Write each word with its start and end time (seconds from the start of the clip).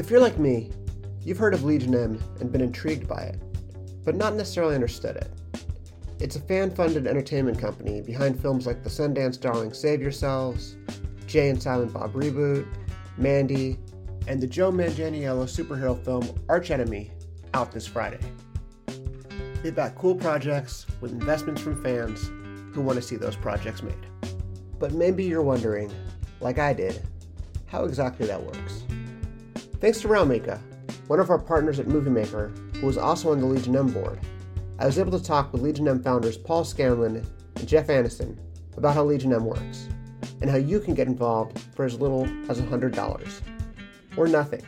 If 0.00 0.08
you're 0.08 0.18
like 0.18 0.38
me, 0.38 0.70
you've 1.22 1.36
heard 1.36 1.52
of 1.52 1.62
Legion 1.62 1.94
M 1.94 2.18
and 2.40 2.50
been 2.50 2.62
intrigued 2.62 3.06
by 3.06 3.20
it, 3.20 3.38
but 4.02 4.14
not 4.14 4.34
necessarily 4.34 4.74
understood 4.74 5.16
it. 5.16 5.30
It's 6.18 6.36
a 6.36 6.40
fan 6.40 6.70
funded 6.70 7.06
entertainment 7.06 7.58
company 7.58 8.00
behind 8.00 8.40
films 8.40 8.66
like 8.66 8.82
the 8.82 8.88
Sundance 8.88 9.38
darling 9.38 9.74
Save 9.74 10.00
Yourselves, 10.00 10.78
Jay 11.26 11.50
and 11.50 11.62
Silent 11.62 11.92
Bob 11.92 12.14
Reboot, 12.14 12.66
Mandy, 13.18 13.78
and 14.26 14.40
the 14.40 14.46
Joe 14.46 14.72
Manganiello 14.72 15.44
superhero 15.44 16.02
film 16.02 16.26
Arch 16.48 16.70
Enemy 16.70 17.12
out 17.52 17.70
this 17.70 17.86
Friday. 17.86 18.20
They 19.62 19.70
back 19.70 19.96
cool 19.96 20.14
projects 20.14 20.86
with 21.02 21.12
investments 21.12 21.60
from 21.60 21.80
fans 21.82 22.26
who 22.74 22.80
want 22.80 22.96
to 22.96 23.02
see 23.02 23.16
those 23.16 23.36
projects 23.36 23.82
made. 23.82 24.06
But 24.78 24.94
maybe 24.94 25.24
you're 25.24 25.42
wondering, 25.42 25.92
like 26.40 26.58
I 26.58 26.72
did, 26.72 27.02
how 27.66 27.84
exactly 27.84 28.26
that 28.28 28.42
works. 28.42 28.82
Thanks 29.80 30.02
to 30.02 30.08
Raumika, 30.08 30.60
one 31.06 31.20
of 31.20 31.30
our 31.30 31.38
partners 31.38 31.78
at 31.78 31.88
Movie 31.88 32.10
Maker, 32.10 32.48
who 32.76 32.86
was 32.86 32.98
also 32.98 33.32
on 33.32 33.40
the 33.40 33.46
Legion 33.46 33.74
M 33.74 33.86
board, 33.86 34.20
I 34.78 34.84
was 34.84 34.98
able 34.98 35.18
to 35.18 35.24
talk 35.24 35.54
with 35.54 35.62
Legion 35.62 35.88
M 35.88 36.02
founders 36.02 36.36
Paul 36.36 36.64
Scanlan 36.64 37.26
and 37.56 37.66
Jeff 37.66 37.86
Annison 37.86 38.36
about 38.76 38.92
how 38.92 39.04
Legion 39.04 39.32
M 39.32 39.46
works 39.46 39.88
and 40.42 40.50
how 40.50 40.58
you 40.58 40.80
can 40.80 40.92
get 40.92 41.06
involved 41.06 41.58
for 41.74 41.86
as 41.86 41.98
little 41.98 42.24
as 42.50 42.60
$100 42.60 43.40
or 44.18 44.28
nothing. 44.28 44.62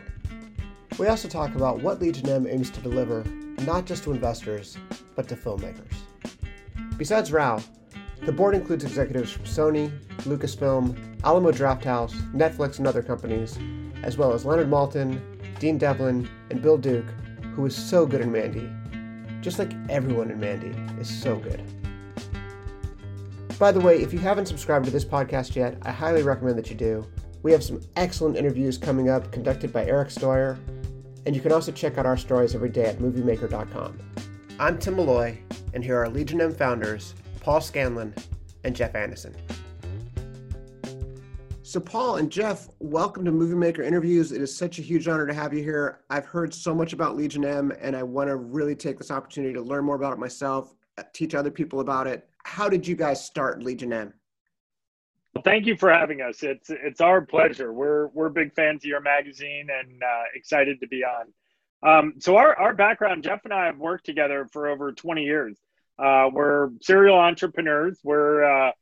We 0.98 1.08
also 1.08 1.28
talk 1.28 1.54
about 1.54 1.82
what 1.82 2.00
Legion 2.00 2.30
M 2.30 2.46
aims 2.46 2.70
to 2.70 2.80
deliver 2.80 3.22
not 3.66 3.84
just 3.84 4.04
to 4.04 4.12
investors, 4.12 4.78
but 5.14 5.28
to 5.28 5.36
filmmakers. 5.36 5.92
Besides 6.96 7.32
Rao, 7.32 7.62
the 8.22 8.32
board 8.32 8.54
includes 8.54 8.84
executives 8.84 9.30
from 9.30 9.44
Sony, 9.44 9.92
Lucasfilm, 10.20 11.22
Alamo 11.22 11.52
Drafthouse, 11.52 12.14
Netflix, 12.32 12.78
and 12.78 12.86
other 12.86 13.02
companies, 13.02 13.58
as 14.02 14.16
well 14.16 14.32
as 14.32 14.44
Leonard 14.44 14.68
Maltin, 14.70 15.20
Dean 15.58 15.78
Devlin, 15.78 16.28
and 16.50 16.60
Bill 16.60 16.78
Duke, 16.78 17.06
who 17.54 17.64
is 17.66 17.76
so 17.76 18.06
good 18.06 18.20
in 18.20 18.32
Mandy. 18.32 18.70
Just 19.40 19.58
like 19.58 19.72
everyone 19.88 20.30
in 20.30 20.40
Mandy 20.40 20.76
is 21.00 21.08
so 21.08 21.36
good. 21.36 21.62
By 23.58 23.70
the 23.70 23.80
way, 23.80 24.02
if 24.02 24.12
you 24.12 24.18
haven't 24.18 24.46
subscribed 24.46 24.86
to 24.86 24.90
this 24.90 25.04
podcast 25.04 25.54
yet, 25.54 25.78
I 25.82 25.92
highly 25.92 26.22
recommend 26.22 26.58
that 26.58 26.70
you 26.70 26.76
do. 26.76 27.06
We 27.42 27.52
have 27.52 27.62
some 27.62 27.80
excellent 27.96 28.36
interviews 28.36 28.78
coming 28.78 29.08
up 29.08 29.30
conducted 29.30 29.72
by 29.72 29.84
Eric 29.84 30.08
Stoyer, 30.08 30.58
and 31.26 31.34
you 31.34 31.40
can 31.40 31.52
also 31.52 31.72
check 31.72 31.98
out 31.98 32.06
our 32.06 32.16
stories 32.16 32.54
every 32.54 32.70
day 32.70 32.86
at 32.86 32.98
moviemaker.com. 32.98 33.98
I'm 34.58 34.78
Tim 34.78 34.96
Molloy, 34.96 35.38
and 35.74 35.84
here 35.84 35.96
are 35.96 36.08
Legion 36.08 36.40
M 36.40 36.54
founders, 36.54 37.14
Paul 37.40 37.60
Scanlan 37.60 38.14
and 38.64 38.74
Jeff 38.74 38.92
Annison. 38.92 39.34
So, 41.72 41.80
Paul 41.80 42.16
and 42.16 42.30
Jeff, 42.30 42.68
welcome 42.80 43.24
to 43.24 43.32
Movie 43.32 43.54
Maker 43.54 43.80
Interviews. 43.80 44.30
It 44.30 44.42
is 44.42 44.54
such 44.54 44.78
a 44.78 44.82
huge 44.82 45.08
honor 45.08 45.26
to 45.26 45.32
have 45.32 45.54
you 45.54 45.62
here. 45.62 46.00
I've 46.10 46.26
heard 46.26 46.52
so 46.52 46.74
much 46.74 46.92
about 46.92 47.16
Legion 47.16 47.46
M, 47.46 47.72
and 47.80 47.96
I 47.96 48.02
want 48.02 48.28
to 48.28 48.36
really 48.36 48.74
take 48.74 48.98
this 48.98 49.10
opportunity 49.10 49.54
to 49.54 49.62
learn 49.62 49.86
more 49.86 49.96
about 49.96 50.12
it 50.12 50.18
myself, 50.18 50.74
uh, 50.98 51.04
teach 51.14 51.34
other 51.34 51.50
people 51.50 51.80
about 51.80 52.06
it. 52.06 52.28
How 52.44 52.68
did 52.68 52.86
you 52.86 52.94
guys 52.94 53.24
start 53.24 53.62
Legion 53.62 53.90
M? 53.90 54.12
Well, 55.32 55.40
thank 55.42 55.64
you 55.64 55.74
for 55.78 55.90
having 55.90 56.20
us. 56.20 56.42
It's 56.42 56.68
it's 56.68 57.00
our 57.00 57.22
pleasure. 57.22 57.72
We're 57.72 58.08
we're 58.08 58.28
big 58.28 58.52
fans 58.52 58.84
of 58.84 58.88
your 58.88 59.00
magazine 59.00 59.68
and 59.72 60.02
uh, 60.02 60.24
excited 60.34 60.78
to 60.78 60.86
be 60.86 61.02
on. 61.02 61.32
Um, 61.90 62.14
so 62.18 62.36
our 62.36 62.54
our 62.54 62.74
background, 62.74 63.24
Jeff 63.24 63.46
and 63.46 63.54
I 63.54 63.64
have 63.64 63.78
worked 63.78 64.04
together 64.04 64.46
for 64.52 64.68
over 64.68 64.92
20 64.92 65.24
years. 65.24 65.56
Uh, 65.98 66.28
we're 66.30 66.68
serial 66.82 67.18
entrepreneurs. 67.18 67.98
We're 68.04 68.44
uh, 68.44 68.72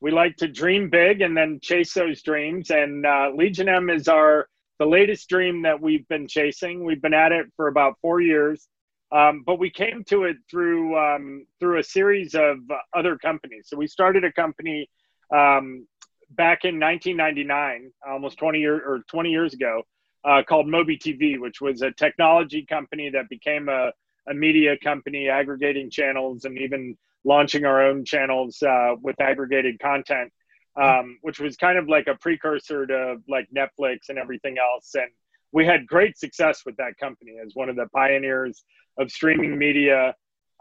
we 0.00 0.10
like 0.10 0.36
to 0.36 0.48
dream 0.48 0.88
big 0.88 1.20
and 1.20 1.36
then 1.36 1.60
chase 1.62 1.92
those 1.92 2.22
dreams. 2.22 2.70
And 2.70 3.04
uh, 3.04 3.30
Legion 3.34 3.68
M 3.68 3.90
is 3.90 4.08
our 4.08 4.48
the 4.78 4.86
latest 4.86 5.28
dream 5.28 5.62
that 5.62 5.80
we've 5.80 6.08
been 6.08 6.26
chasing. 6.26 6.84
We've 6.84 7.02
been 7.02 7.14
at 7.14 7.32
it 7.32 7.46
for 7.54 7.68
about 7.68 7.98
four 8.00 8.22
years, 8.22 8.66
um, 9.12 9.42
but 9.44 9.58
we 9.58 9.68
came 9.70 10.04
to 10.04 10.24
it 10.24 10.36
through 10.50 10.98
um, 10.98 11.46
through 11.60 11.78
a 11.78 11.84
series 11.84 12.34
of 12.34 12.56
other 12.96 13.18
companies. 13.18 13.66
So 13.66 13.76
we 13.76 13.86
started 13.86 14.24
a 14.24 14.32
company 14.32 14.88
um, 15.34 15.86
back 16.30 16.64
in 16.64 16.80
1999, 16.80 17.92
almost 18.08 18.38
20 18.38 18.58
years 18.58 18.80
or 18.86 19.00
20 19.08 19.30
years 19.30 19.52
ago, 19.52 19.82
uh, 20.24 20.42
called 20.48 20.66
MobiTV, 20.66 21.38
which 21.40 21.60
was 21.60 21.82
a 21.82 21.90
technology 21.90 22.64
company 22.64 23.10
that 23.10 23.28
became 23.28 23.68
a, 23.68 23.92
a 24.28 24.34
media 24.34 24.76
company, 24.82 25.28
aggregating 25.28 25.90
channels 25.90 26.44
and 26.44 26.56
even 26.58 26.96
launching 27.24 27.64
our 27.64 27.82
own 27.82 28.04
channels 28.04 28.62
uh, 28.62 28.94
with 29.02 29.20
aggregated 29.20 29.78
content, 29.80 30.32
um, 30.80 31.18
which 31.22 31.38
was 31.38 31.56
kind 31.56 31.78
of 31.78 31.88
like 31.88 32.06
a 32.06 32.14
precursor 32.14 32.86
to 32.86 33.16
like 33.28 33.48
Netflix 33.54 34.08
and 34.08 34.18
everything 34.18 34.56
else. 34.58 34.94
And 34.94 35.10
we 35.52 35.66
had 35.66 35.86
great 35.86 36.16
success 36.16 36.62
with 36.64 36.76
that 36.76 36.96
company 36.98 37.36
as 37.44 37.52
one 37.54 37.68
of 37.68 37.76
the 37.76 37.86
pioneers 37.94 38.64
of 38.98 39.10
streaming 39.10 39.58
media. 39.58 40.14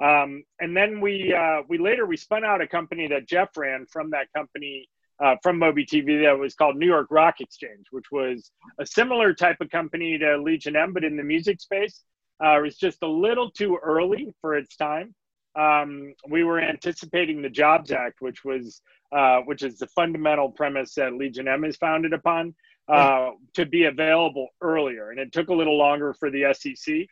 Um, 0.03 0.43
and 0.59 0.75
then 0.75 1.01
we 1.01 1.33
uh, 1.33 1.61
we 1.67 1.77
later 1.77 2.05
we 2.05 2.17
spun 2.17 2.43
out 2.43 2.61
a 2.61 2.67
company 2.67 3.07
that 3.07 3.27
Jeff 3.27 3.49
ran 3.57 3.85
from 3.91 4.11
that 4.11 4.27
company 4.35 4.87
uh, 5.23 5.35
from 5.43 5.59
MobiTV 5.59 6.23
that 6.23 6.39
was 6.39 6.55
called 6.55 6.77
New 6.77 6.87
York 6.87 7.07
Rock 7.11 7.41
Exchange, 7.41 7.85
which 7.91 8.05
was 8.11 8.51
a 8.79 8.85
similar 8.85 9.33
type 9.33 9.57
of 9.59 9.69
company 9.69 10.17
to 10.17 10.37
Legion 10.41 10.75
M, 10.75 10.93
but 10.93 11.03
in 11.03 11.17
the 11.17 11.23
music 11.23 11.59
space. 11.61 12.03
Uh, 12.41 12.57
it 12.57 12.61
was 12.61 12.77
just 12.77 12.99
a 13.03 13.07
little 13.07 13.51
too 13.51 13.77
early 13.83 14.33
for 14.39 14.55
its 14.55 14.77
time 14.77 15.13
um, 15.55 16.13
we 16.27 16.43
were 16.43 16.59
anticipating 16.59 17.41
the 17.41 17.49
Jobs 17.49 17.91
Act, 17.91 18.21
which 18.21 18.43
was 18.43 18.81
uh, 19.11 19.39
which 19.41 19.63
is 19.63 19.79
the 19.79 19.87
fundamental 19.87 20.51
premise 20.51 20.93
that 20.93 21.13
Legion 21.13 21.47
M 21.47 21.63
is 21.63 21.75
founded 21.77 22.13
upon, 22.13 22.53
uh, 22.87 23.31
to 23.55 23.65
be 23.65 23.85
available 23.85 24.49
earlier, 24.61 25.11
and 25.11 25.19
it 25.19 25.31
took 25.31 25.49
a 25.49 25.53
little 25.53 25.77
longer 25.77 26.13
for 26.13 26.29
the 26.29 26.53
SEC 26.53 27.07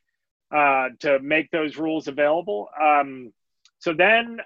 uh, 0.56 0.90
to 1.00 1.20
make 1.20 1.50
those 1.52 1.78
rules 1.78 2.08
available. 2.08 2.68
Um, 2.80 3.34
so 3.80 3.94
then, 3.94 4.40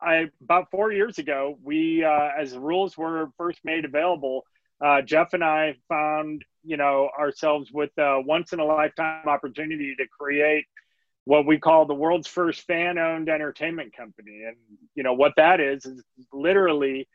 I 0.00 0.28
about 0.42 0.70
four 0.70 0.92
years 0.92 1.18
ago, 1.18 1.58
we 1.62 2.04
uh, 2.04 2.30
as 2.38 2.52
the 2.52 2.60
rules 2.60 2.96
were 2.96 3.28
first 3.36 3.60
made 3.64 3.84
available, 3.84 4.44
uh, 4.82 5.02
Jeff 5.02 5.34
and 5.34 5.44
I 5.44 5.76
found 5.88 6.44
you 6.64 6.76
know 6.76 7.10
ourselves 7.18 7.70
with 7.72 7.90
a 7.98 8.20
once 8.20 8.52
in 8.52 8.60
a 8.60 8.64
lifetime 8.64 9.26
opportunity 9.26 9.94
to 9.96 10.06
create 10.18 10.66
what 11.24 11.46
we 11.46 11.58
call 11.58 11.86
the 11.86 11.94
world's 11.94 12.28
first 12.28 12.62
fan 12.62 12.98
owned 12.98 13.28
entertainment 13.28 13.96
company. 13.96 14.44
And, 14.46 14.56
you 14.94 15.02
know, 15.02 15.12
what 15.12 15.32
that 15.36 15.60
is, 15.60 15.84
is 15.84 16.02
literally 16.32 17.08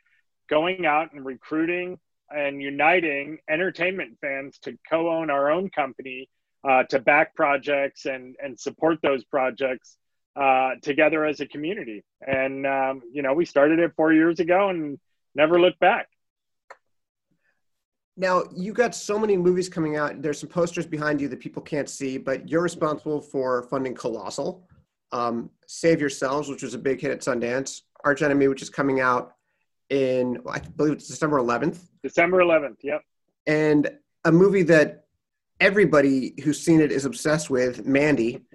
going 0.49 0.85
out 0.85 1.13
and 1.13 1.25
recruiting 1.25 1.97
and 2.29 2.61
uniting 2.61 3.39
entertainment 3.49 4.17
fans 4.21 4.57
to 4.59 4.77
co 4.89 5.09
own 5.09 5.29
our 5.29 5.51
own 5.51 5.69
company, 5.69 6.29
uh, 6.67 6.83
to 6.83 6.99
back 6.99 7.35
projects 7.35 8.05
and, 8.05 8.35
and 8.41 8.59
support 8.59 8.99
those 9.01 9.23
projects 9.23 9.97
uh, 10.35 10.71
together 10.81 11.25
as 11.25 11.39
a 11.39 11.45
community. 11.45 12.03
And, 12.25 12.65
um, 12.65 13.01
you 13.11 13.21
know, 13.21 13.33
we 13.33 13.45
started 13.45 13.79
it 13.79 13.93
four 13.95 14.13
years 14.13 14.39
ago 14.39 14.69
and 14.69 14.99
never 15.33 15.59
looked 15.59 15.79
back. 15.79 16.07
Now, 18.17 18.43
you 18.55 18.71
got 18.71 18.95
so 18.95 19.19
many 19.19 19.35
movies 19.35 19.67
coming 19.67 19.97
out. 19.97 20.21
There's 20.21 20.39
some 20.39 20.49
posters 20.49 20.85
behind 20.85 21.19
you 21.19 21.27
that 21.27 21.39
people 21.39 21.61
can't 21.61 21.89
see, 21.89 22.17
but 22.17 22.47
you're 22.47 22.61
responsible 22.61 23.21
for 23.21 23.63
funding 23.63 23.93
Colossal, 23.93 24.67
um, 25.11 25.49
Save 25.67 25.99
Yourselves, 25.99 26.47
which 26.47 26.63
was 26.63 26.73
a 26.73 26.77
big 26.77 27.01
hit 27.01 27.11
at 27.11 27.19
Sundance, 27.19 27.81
Arch 28.05 28.21
Enemy, 28.21 28.47
which 28.47 28.61
is 28.61 28.69
coming 28.69 29.01
out 29.01 29.33
in, 29.89 30.39
I 30.49 30.59
believe 30.59 30.93
it's 30.93 31.07
December 31.07 31.39
11th. 31.39 31.89
December 32.03 32.37
11th, 32.37 32.77
yep. 32.83 33.01
And 33.47 33.91
a 34.23 34.31
movie 34.31 34.63
that 34.63 35.05
everybody 35.59 36.33
who's 36.43 36.59
seen 36.59 36.79
it 36.79 36.91
is 36.91 37.05
obsessed 37.05 37.49
with, 37.49 37.85
Mandy. 37.85 38.45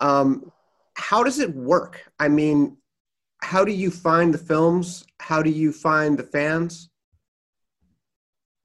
Um, 0.00 0.52
how 0.94 1.22
does 1.22 1.38
it 1.38 1.54
work? 1.54 2.10
I 2.18 2.28
mean, 2.28 2.76
how 3.42 3.64
do 3.64 3.72
you 3.72 3.90
find 3.90 4.32
the 4.32 4.38
films? 4.38 5.04
How 5.18 5.42
do 5.42 5.50
you 5.50 5.72
find 5.72 6.18
the 6.18 6.22
fans? 6.22 6.89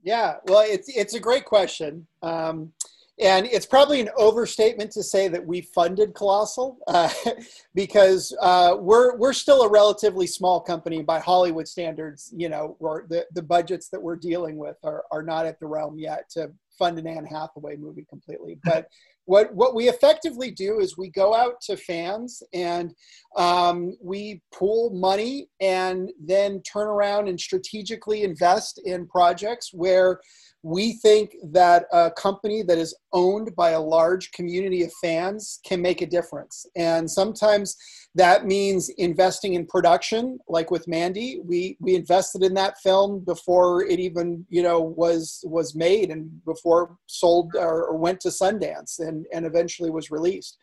Yeah, 0.06 0.36
well, 0.46 0.64
it's 0.66 0.88
it's 0.88 1.16
a 1.16 1.20
great 1.20 1.46
question, 1.46 2.06
um, 2.22 2.72
and 3.20 3.48
it's 3.48 3.66
probably 3.66 4.00
an 4.00 4.10
overstatement 4.16 4.92
to 4.92 5.02
say 5.02 5.28
that 5.28 5.44
we 5.44 5.62
funded 5.62 6.14
Colossal 6.14 6.78
uh, 6.86 7.10
because 7.74 8.32
uh, 8.40 8.78
we're 8.80 9.18
we're 9.18 9.34
still 9.34 9.64
a 9.64 9.70
relatively 9.70 10.28
small 10.28 10.62
company 10.62 11.02
by 11.02 11.18
Hollywood 11.18 11.68
standards. 11.68 12.32
You 12.38 12.50
know, 12.50 12.78
the 13.10 13.26
the 13.34 13.42
budgets 13.42 13.90
that 13.90 14.02
we're 14.02 14.16
dealing 14.16 14.58
with 14.58 14.78
are 14.84 15.06
are 15.12 15.24
not 15.24 15.48
at 15.48 15.60
the 15.60 15.66
realm 15.66 15.98
yet 15.98 16.30
to 16.34 16.52
fund 16.78 17.00
an 17.00 17.08
Anne 17.08 17.26
Hathaway 17.26 17.76
movie 17.76 18.06
completely, 18.08 18.60
but 18.64 18.88
what 19.26 19.54
what 19.54 19.76
we 19.76 19.90
effectively 19.90 20.52
do 20.52 20.80
is 20.80 20.98
we 20.98 21.10
go 21.10 21.36
out 21.36 21.60
to 21.62 21.76
fans 21.76 22.42
and 22.54 22.94
um, 23.38 23.98
we 24.02 24.42
pool 24.54 24.92
money 24.92 25.50
and 25.60 26.12
then 26.24 26.62
turn 26.62 26.88
around 26.88 27.28
and 27.28 27.40
strategically 27.40 28.24
invest 28.24 28.80
in 28.86 29.08
projects 29.08 29.72
where 29.74 30.20
we 30.66 30.94
think 30.94 31.36
that 31.44 31.86
a 31.94 32.10
company 32.10 32.64
that 32.64 32.80
is 32.80 32.98
owned 33.14 33.56
by 33.56 33.70
a 33.72 33.80
large 33.80 34.32
community 34.32 34.82
of 34.82 34.92
fans 34.94 35.60
can 35.64 35.80
make 35.80 36.02
a 36.02 36.08
difference. 36.08 36.66
And 36.76 37.10
sometimes 37.10 37.78
that 38.16 38.48
means 38.48 38.90
investing 38.98 39.54
in 39.54 39.68
production, 39.68 40.40
like 40.48 40.72
with 40.72 40.88
Mandy. 40.88 41.40
We 41.46 41.78
we 41.80 41.94
invested 41.94 42.42
in 42.42 42.56
that 42.56 42.80
film 42.80 43.20
before 43.20 43.84
it 43.84 44.00
even 44.00 44.44
you 44.50 44.64
know 44.64 44.82
was 44.82 45.44
was 45.44 45.76
made 45.76 46.10
and 46.10 46.44
before 46.46 46.98
sold 47.06 47.54
or, 47.56 47.86
or 47.86 47.98
went 47.98 48.20
to 48.22 48.30
Sundance 48.30 48.98
and 48.98 49.28
and 49.32 49.46
eventually 49.46 49.92
was 49.92 50.10
released. 50.10 50.58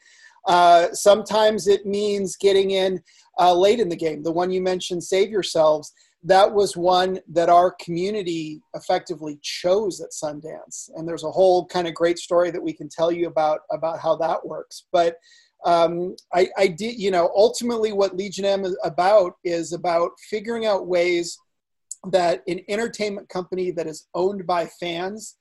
Uh, 0.49 0.89
sometimes 0.93 1.69
it 1.69 1.87
means 1.87 2.35
getting 2.35 2.73
in 2.73 3.01
uh, 3.39 3.55
late 3.55 3.79
in 3.79 3.89
the 3.89 3.95
game. 3.95 4.25
The 4.25 4.33
one 4.33 4.51
you 4.51 4.61
mentioned, 4.61 5.05
Save 5.05 5.31
Yourselves 5.31 5.93
that 6.25 6.53
was 6.53 6.77
one 6.77 7.19
that 7.29 7.49
our 7.49 7.75
community 7.81 8.63
effectively 8.75 9.39
chose 9.43 10.01
at 10.01 10.11
Sundance. 10.11 10.91
And 10.95 11.07
there's 11.07 11.25
a 11.25 11.31
whole 11.31 11.67
kind 11.67 11.89
of 11.89 11.95
great 11.95 12.19
story 12.19 12.51
that 12.51 12.63
we 12.63 12.73
can 12.73 12.89
tell 12.89 13.11
you 13.11 13.27
about 13.27 13.61
about 13.71 13.99
how 13.99 14.17
that 14.17 14.47
works. 14.47 14.85
But 14.93 15.17
um, 15.65 16.17
I, 16.35 16.49
I 16.57 16.67
did, 16.69 16.99
you 16.99 17.11
know, 17.11 17.31
ultimately 17.37 17.93
what 17.93 18.17
Legion 18.17 18.45
M 18.45 18.65
is 18.65 18.77
about 18.85 19.35
is 19.45 19.73
about 19.73 20.11
figuring 20.29 20.67
out 20.67 20.87
ways 20.87 21.39
that 22.11 22.43
an 22.49 22.61
entertainment 22.69 23.29
company 23.29 23.71
that 23.71 23.87
is 23.87 24.09
owned 24.15 24.47
by 24.47 24.67
fans 24.67 25.37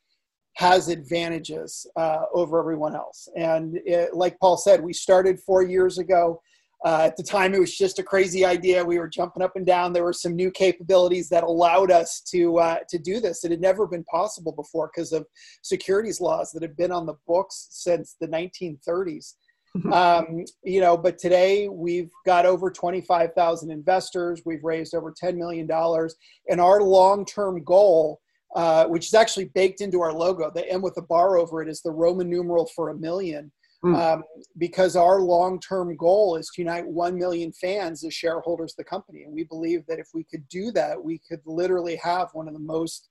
has 0.57 0.89
advantages 0.89 1.87
uh, 1.95 2.23
over 2.33 2.59
everyone 2.59 2.95
else. 2.95 3.27
And 3.35 3.79
it, 3.85 4.13
like 4.13 4.39
Paul 4.39 4.57
said, 4.57 4.83
we 4.83 4.93
started 4.93 5.39
four 5.39 5.63
years 5.63 5.97
ago. 5.97 6.41
Uh, 6.83 7.03
at 7.05 7.15
the 7.15 7.23
time, 7.23 7.53
it 7.53 7.59
was 7.59 7.77
just 7.77 7.99
a 7.99 8.03
crazy 8.03 8.43
idea. 8.43 8.83
We 8.83 8.97
were 8.97 9.07
jumping 9.07 9.43
up 9.43 9.55
and 9.55 9.65
down. 9.65 9.93
There 9.93 10.03
were 10.03 10.13
some 10.13 10.35
new 10.35 10.49
capabilities 10.49 11.29
that 11.29 11.43
allowed 11.43 11.91
us 11.91 12.21
to 12.31 12.57
uh, 12.57 12.77
to 12.89 12.97
do 12.97 13.19
this. 13.19 13.43
It 13.43 13.51
had 13.51 13.61
never 13.61 13.85
been 13.85 14.03
possible 14.05 14.51
before 14.51 14.89
because 14.93 15.11
of 15.11 15.27
securities 15.61 16.19
laws 16.19 16.51
that 16.51 16.63
have 16.63 16.75
been 16.75 16.91
on 16.91 17.05
the 17.05 17.13
books 17.27 17.67
since 17.69 18.15
the 18.19 18.27
1930s. 18.27 19.35
um, 19.93 20.43
you 20.63 20.81
know, 20.81 20.97
but 20.97 21.17
today 21.17 21.69
we've 21.69 22.11
got 22.25 22.45
over 22.45 22.69
25,000 22.69 23.71
investors. 23.71 24.41
We've 24.43 24.63
raised 24.63 24.95
over 24.95 25.13
10 25.15 25.37
million 25.37 25.67
dollars, 25.67 26.15
and 26.49 26.59
our 26.59 26.81
long-term 26.81 27.63
goal. 27.63 28.19
Uh, 28.53 28.85
which 28.87 29.05
is 29.05 29.13
actually 29.13 29.45
baked 29.45 29.79
into 29.79 30.01
our 30.01 30.11
logo. 30.11 30.51
The 30.53 30.69
M 30.69 30.81
with 30.81 30.95
the 30.95 31.03
bar 31.03 31.37
over 31.37 31.61
it 31.61 31.69
is 31.69 31.81
the 31.81 31.91
Roman 31.91 32.29
numeral 32.29 32.69
for 32.75 32.89
a 32.89 32.93
million 32.93 33.49
mm. 33.83 33.95
um, 33.95 34.23
because 34.57 34.95
our 34.95 35.19
long-term 35.19 35.95
goal 35.95 36.35
is 36.35 36.49
to 36.53 36.61
unite 36.61 36.87
1 36.87 37.17
million 37.17 37.51
fans 37.51 38.03
as 38.03 38.13
shareholders 38.13 38.73
of 38.73 38.77
the 38.77 38.83
company. 38.83 39.23
And 39.23 39.33
we 39.33 39.43
believe 39.43 39.85
that 39.87 39.99
if 39.99 40.09
we 40.13 40.23
could 40.23 40.47
do 40.49 40.71
that 40.71 41.01
we 41.01 41.19
could 41.27 41.41
literally 41.45 41.95
have 41.97 42.29
one 42.33 42.47
of 42.47 42.53
the 42.53 42.59
most 42.59 43.09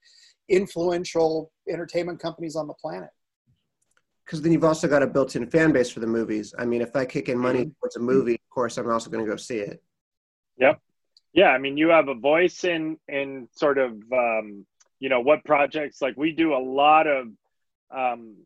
influential 0.48 1.52
entertainment 1.68 2.20
companies 2.20 2.56
on 2.56 2.66
the 2.66 2.74
planet. 2.74 3.10
Because 4.24 4.42
then 4.42 4.52
you've 4.52 4.64
also 4.64 4.86
got 4.86 5.02
a 5.02 5.06
built-in 5.06 5.50
fan 5.50 5.72
base 5.72 5.90
for 5.90 6.00
the 6.00 6.06
movies. 6.06 6.54
I 6.58 6.64
mean 6.64 6.82
if 6.82 6.94
i 6.94 7.04
kick 7.04 7.28
in 7.28 7.38
money 7.38 7.60
mm-hmm. 7.60 7.70
towards 7.80 7.96
a 7.96 8.00
movie 8.00 8.34
of 8.34 8.50
course 8.50 8.78
i'm 8.78 8.90
also 8.90 9.10
going 9.10 9.24
to 9.24 9.30
go 9.30 9.36
see 9.36 9.58
it. 9.58 9.82
Yep. 10.58 10.80
Yeah 11.32 11.48
i 11.48 11.58
mean 11.58 11.76
you 11.76 11.88
have 11.88 12.08
a 12.08 12.14
voice 12.14 12.64
in 12.64 12.96
in 13.08 13.48
sort 13.52 13.78
of 13.78 13.92
um, 14.12 14.66
you 15.00 15.08
know 15.08 15.20
what 15.20 15.44
projects 15.44 16.00
like 16.00 16.16
we 16.16 16.32
do 16.32 16.54
a 16.54 16.62
lot 16.62 17.06
of 17.06 17.28
um, 17.90 18.36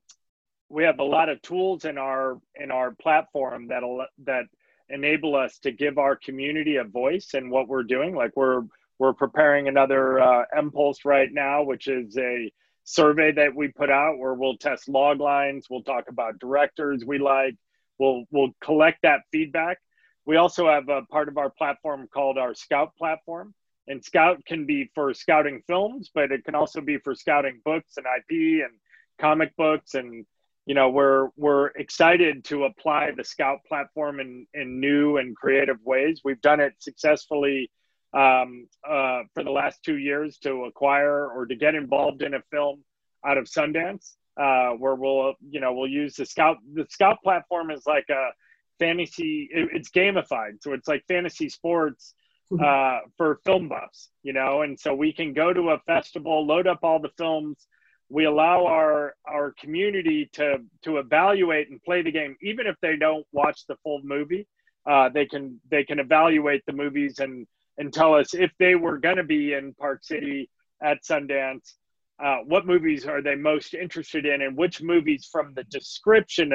we 0.69 0.85
have 0.85 0.99
a 0.99 1.05
lot 1.05 1.29
of 1.29 1.41
tools 1.43 1.85
in 1.85 1.99
our 1.99 2.41
in 2.57 2.71
our 2.71 2.93
platform 2.93 3.69
that 3.69 3.83
that 4.25 4.45
enable 4.89 5.35
us 5.35 5.59
to 5.59 5.73
give 5.73 5.99
our 5.99 6.17
community 6.17 6.77
a 6.77 6.85
voice 6.85 7.31
in 7.35 7.51
what 7.51 7.69
we're 7.69 7.83
doing. 7.83 8.15
Like 8.15 8.33
we're 8.37 8.63
we're 8.99 9.13
preparing 9.13 9.69
another 9.69 10.21
uh, 10.21 10.45
Mpulse 10.57 11.05
right 11.05 11.29
now, 11.33 11.63
which 11.63 11.89
is 11.89 12.17
a 12.17 12.53
survey 12.85 13.33
that 13.33 13.55
we 13.55 13.69
put 13.69 13.91
out 13.91 14.19
where 14.19 14.35
we'll 14.35 14.57
test 14.57 14.89
log 14.89 15.21
lines. 15.21 15.67
We'll 15.69 15.83
talk 15.83 16.05
about 16.09 16.39
directors 16.39 17.05
we 17.05 17.19
like. 17.19 17.55
We'll 17.99 18.25
we'll 18.31 18.53
collect 18.61 19.03
that 19.03 19.21
feedback. 19.33 19.79
We 20.27 20.37
also 20.37 20.69
have 20.69 20.89
a 20.89 21.03
part 21.03 21.29
of 21.29 21.37
our 21.37 21.51
platform 21.51 22.09
called 22.13 22.39
our 22.39 22.55
Scout 22.55 22.97
platform, 22.97 23.55
and 23.87 24.03
Scout 24.03 24.45
can 24.47 24.65
be 24.65 24.91
for 24.95 25.13
scouting 25.13 25.63
films, 25.67 26.11
but 26.15 26.33
it 26.33 26.45
can 26.45 26.55
also 26.55 26.81
be 26.81 26.99
for 26.99 27.15
scouting 27.15 27.61
books 27.65 27.97
and 27.97 28.07
IP 28.07 28.65
and 28.65 28.73
comic 29.19 29.55
books 29.57 29.95
and 29.95 30.25
you 30.67 30.75
know 30.75 30.89
we're 30.89 31.29
we're 31.37 31.67
excited 31.69 32.45
to 32.45 32.65
apply 32.65 33.11
the 33.17 33.25
scout 33.25 33.59
platform 33.69 34.21
in 34.21 34.47
in 34.55 34.81
new 34.81 35.19
and 35.19 35.37
creative 35.37 35.79
ways. 35.85 36.23
We've 36.25 36.41
done 36.41 36.61
it 36.61 36.75
successfully 36.79 37.71
um, 38.15 38.69
uh, 38.89 39.23
for 39.35 39.43
the 39.43 39.51
last 39.51 39.83
two 39.83 39.99
years 39.99 40.39
to 40.39 40.65
acquire 40.65 41.29
or 41.29 41.47
to 41.47 41.57
get 41.57 41.75
involved 41.75 42.23
in 42.23 42.35
a 42.35 42.43
film 42.51 42.83
out 43.27 43.39
of 43.39 43.47
sundance 43.47 44.15
uh, 44.41 44.71
where 44.71 44.95
we'll 44.95 45.35
you 45.49 45.61
know 45.61 45.73
we'll 45.73 45.91
use 45.91 46.15
the 46.15 46.27
scout 46.27 46.57
the 46.73 46.87
scout 46.89 47.19
platform 47.23 47.71
is 47.71 47.83
like 47.87 48.07
a 48.11 48.31
fantasy 48.79 49.49
it, 49.53 49.69
it's 49.73 49.91
gamified. 49.91 50.63
So 50.63 50.73
it's 50.73 50.89
like 50.89 51.05
fantasy 51.07 51.49
sports 51.49 52.15
mm-hmm. 52.53 52.65
uh, 52.65 53.09
for 53.17 53.41
film 53.45 53.69
buffs 53.69 54.11
you 54.25 54.33
know? 54.33 54.63
And 54.63 54.79
so 54.79 54.95
we 54.95 55.13
can 55.13 55.33
go 55.33 55.53
to 55.53 55.71
a 55.71 55.79
festival 55.81 56.45
load 56.45 56.67
up 56.67 56.81
all 56.83 56.99
the 56.99 57.11
films 57.17 57.69
we 58.09 58.25
allow 58.25 58.67
our 58.67 59.15
our 59.27 59.53
community 59.59 60.29
to 60.33 60.59
to 60.83 60.99
evaluate 60.99 61.71
and 61.71 61.83
play 61.83 62.03
the 62.03 62.13
game. 62.13 62.37
Even 62.43 62.67
if 62.67 62.77
they 62.83 62.97
don't 62.97 63.27
watch 63.33 63.67
the 63.67 63.77
full 63.83 64.01
movie 64.05 64.47
uh, 64.87 65.09
they 65.09 65.27
can 65.27 65.61
they 65.71 65.85
can 65.85 65.99
evaluate 65.99 66.65
the 66.67 66.73
movies 66.73 67.19
and 67.19 67.47
and 67.79 67.93
tell 67.93 68.15
us 68.15 68.35
if 68.35 68.51
they 68.59 68.75
were 68.75 68.99
going 68.99 69.17
to 69.17 69.25
be 69.25 69.55
in 69.55 69.75
park 69.75 70.05
city 70.05 70.49
at 70.83 71.03
sundance 71.03 71.75
uh, 72.23 72.39
what 72.47 72.67
movies 72.67 73.07
are 73.07 73.23
they 73.23 73.35
most 73.35 73.75
interested 73.75 74.27
in 74.27 74.43
and 74.43 74.57
which 74.57 74.83
movies 74.83 75.29
from 75.31 75.53
the 75.55 75.65
description 75.65 76.53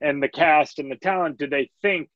and 0.00 0.22
the 0.22 0.28
cast 0.28 0.78
and 0.78 0.90
the 0.90 0.96
talent 0.96 1.38
do 1.38 1.46
they 1.46 1.70
think 1.82 2.08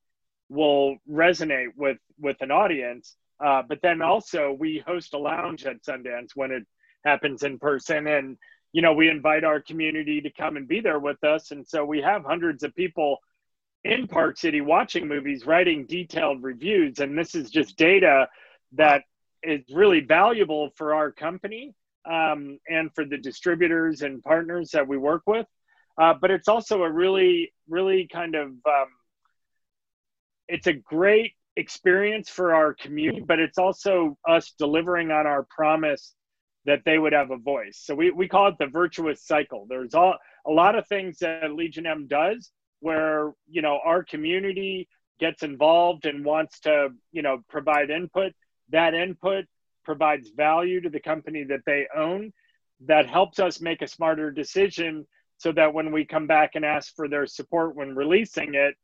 will 0.48 0.96
resonate 1.10 1.68
with 1.76 1.98
with 2.20 2.36
an 2.40 2.50
audience. 2.50 3.16
Uh, 3.44 3.62
but 3.66 3.80
then 3.82 4.00
also 4.00 4.54
we 4.58 4.82
host 4.86 5.14
a 5.14 5.18
lounge 5.18 5.64
at 5.66 5.82
sundance 5.82 6.30
when 6.34 6.52
it 6.52 6.62
happens 7.04 7.42
in 7.42 7.58
person 7.58 8.06
and 8.06 8.36
you 8.74 8.82
know, 8.82 8.92
we 8.92 9.08
invite 9.08 9.44
our 9.44 9.60
community 9.60 10.20
to 10.20 10.30
come 10.30 10.56
and 10.56 10.66
be 10.66 10.80
there 10.80 10.98
with 10.98 11.22
us. 11.22 11.52
And 11.52 11.64
so 11.64 11.84
we 11.84 12.02
have 12.02 12.24
hundreds 12.24 12.64
of 12.64 12.74
people 12.74 13.18
in 13.84 14.08
Park 14.08 14.36
City 14.36 14.60
watching 14.60 15.06
movies, 15.06 15.46
writing 15.46 15.86
detailed 15.86 16.42
reviews. 16.42 16.98
And 16.98 17.16
this 17.16 17.36
is 17.36 17.50
just 17.50 17.76
data 17.76 18.28
that 18.72 19.02
is 19.44 19.62
really 19.72 20.00
valuable 20.00 20.70
for 20.74 20.92
our 20.92 21.12
company 21.12 21.72
um, 22.04 22.58
and 22.68 22.92
for 22.96 23.04
the 23.04 23.16
distributors 23.16 24.02
and 24.02 24.20
partners 24.24 24.72
that 24.72 24.88
we 24.88 24.98
work 24.98 25.22
with. 25.24 25.46
Uh, 25.96 26.14
but 26.20 26.32
it's 26.32 26.48
also 26.48 26.82
a 26.82 26.90
really, 26.90 27.52
really 27.68 28.08
kind 28.12 28.34
of, 28.34 28.48
um, 28.48 28.88
it's 30.48 30.66
a 30.66 30.72
great 30.72 31.34
experience 31.56 32.28
for 32.28 32.56
our 32.56 32.74
community, 32.74 33.20
but 33.20 33.38
it's 33.38 33.56
also 33.56 34.18
us 34.28 34.52
delivering 34.58 35.12
on 35.12 35.28
our 35.28 35.46
promise 35.48 36.12
that 36.66 36.82
they 36.84 36.98
would 36.98 37.12
have 37.12 37.30
a 37.30 37.36
voice. 37.36 37.80
So 37.82 37.94
we, 37.94 38.10
we 38.10 38.28
call 38.28 38.48
it 38.48 38.56
the 38.58 38.66
virtuous 38.66 39.22
cycle. 39.22 39.66
There's 39.68 39.94
all, 39.94 40.16
a 40.46 40.50
lot 40.50 40.76
of 40.76 40.86
things 40.86 41.18
that 41.18 41.52
Legion 41.52 41.86
M 41.86 42.06
does 42.06 42.50
where, 42.80 43.32
you 43.48 43.62
know, 43.62 43.80
our 43.84 44.02
community 44.02 44.88
gets 45.20 45.42
involved 45.42 46.06
and 46.06 46.24
wants 46.24 46.60
to, 46.60 46.88
you 47.12 47.22
know, 47.22 47.42
provide 47.48 47.90
input. 47.90 48.32
That 48.70 48.94
input 48.94 49.44
provides 49.84 50.30
value 50.30 50.80
to 50.80 50.90
the 50.90 51.00
company 51.00 51.44
that 51.44 51.60
they 51.66 51.86
own. 51.94 52.32
That 52.86 53.08
helps 53.08 53.38
us 53.38 53.60
make 53.60 53.82
a 53.82 53.88
smarter 53.88 54.30
decision 54.30 55.06
so 55.36 55.52
that 55.52 55.74
when 55.74 55.92
we 55.92 56.04
come 56.04 56.26
back 56.26 56.52
and 56.54 56.64
ask 56.64 56.94
for 56.96 57.08
their 57.08 57.26
support 57.26 57.76
when 57.76 57.94
releasing 57.94 58.54
it, 58.54 58.74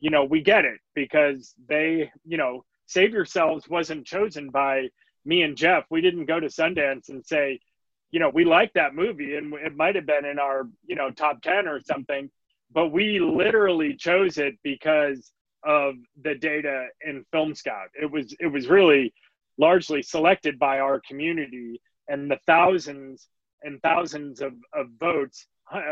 you 0.00 0.10
know, 0.10 0.24
we 0.24 0.40
get 0.40 0.64
it 0.64 0.78
because 0.94 1.54
they, 1.68 2.10
you 2.24 2.36
know, 2.36 2.64
Save 2.86 3.12
Yourselves 3.12 3.68
wasn't 3.68 4.06
chosen 4.06 4.50
by 4.50 4.88
me 5.24 5.42
and 5.42 5.56
Jeff, 5.56 5.84
we 5.90 6.00
didn't 6.00 6.26
go 6.26 6.40
to 6.40 6.46
Sundance 6.46 7.08
and 7.08 7.24
say, 7.24 7.60
you 8.10 8.20
know, 8.20 8.30
we 8.30 8.44
like 8.44 8.72
that 8.74 8.94
movie 8.94 9.36
and 9.36 9.52
it 9.54 9.76
might 9.76 9.94
have 9.94 10.06
been 10.06 10.24
in 10.24 10.38
our, 10.38 10.68
you 10.86 10.96
know, 10.96 11.10
top 11.10 11.42
10 11.42 11.68
or 11.68 11.80
something, 11.80 12.30
but 12.72 12.88
we 12.88 13.18
literally 13.20 13.94
chose 13.94 14.38
it 14.38 14.54
because 14.62 15.30
of 15.62 15.94
the 16.22 16.34
data 16.34 16.86
in 17.06 17.24
Film 17.32 17.54
Scout. 17.54 17.88
It 18.00 18.10
was 18.10 18.34
it 18.40 18.46
was 18.46 18.68
really 18.68 19.12
largely 19.58 20.02
selected 20.02 20.58
by 20.58 20.78
our 20.78 21.00
community 21.00 21.80
and 22.08 22.30
the 22.30 22.38
thousands 22.46 23.28
and 23.62 23.82
thousands 23.82 24.40
of, 24.40 24.54
of 24.72 24.86
votes. 25.00 25.46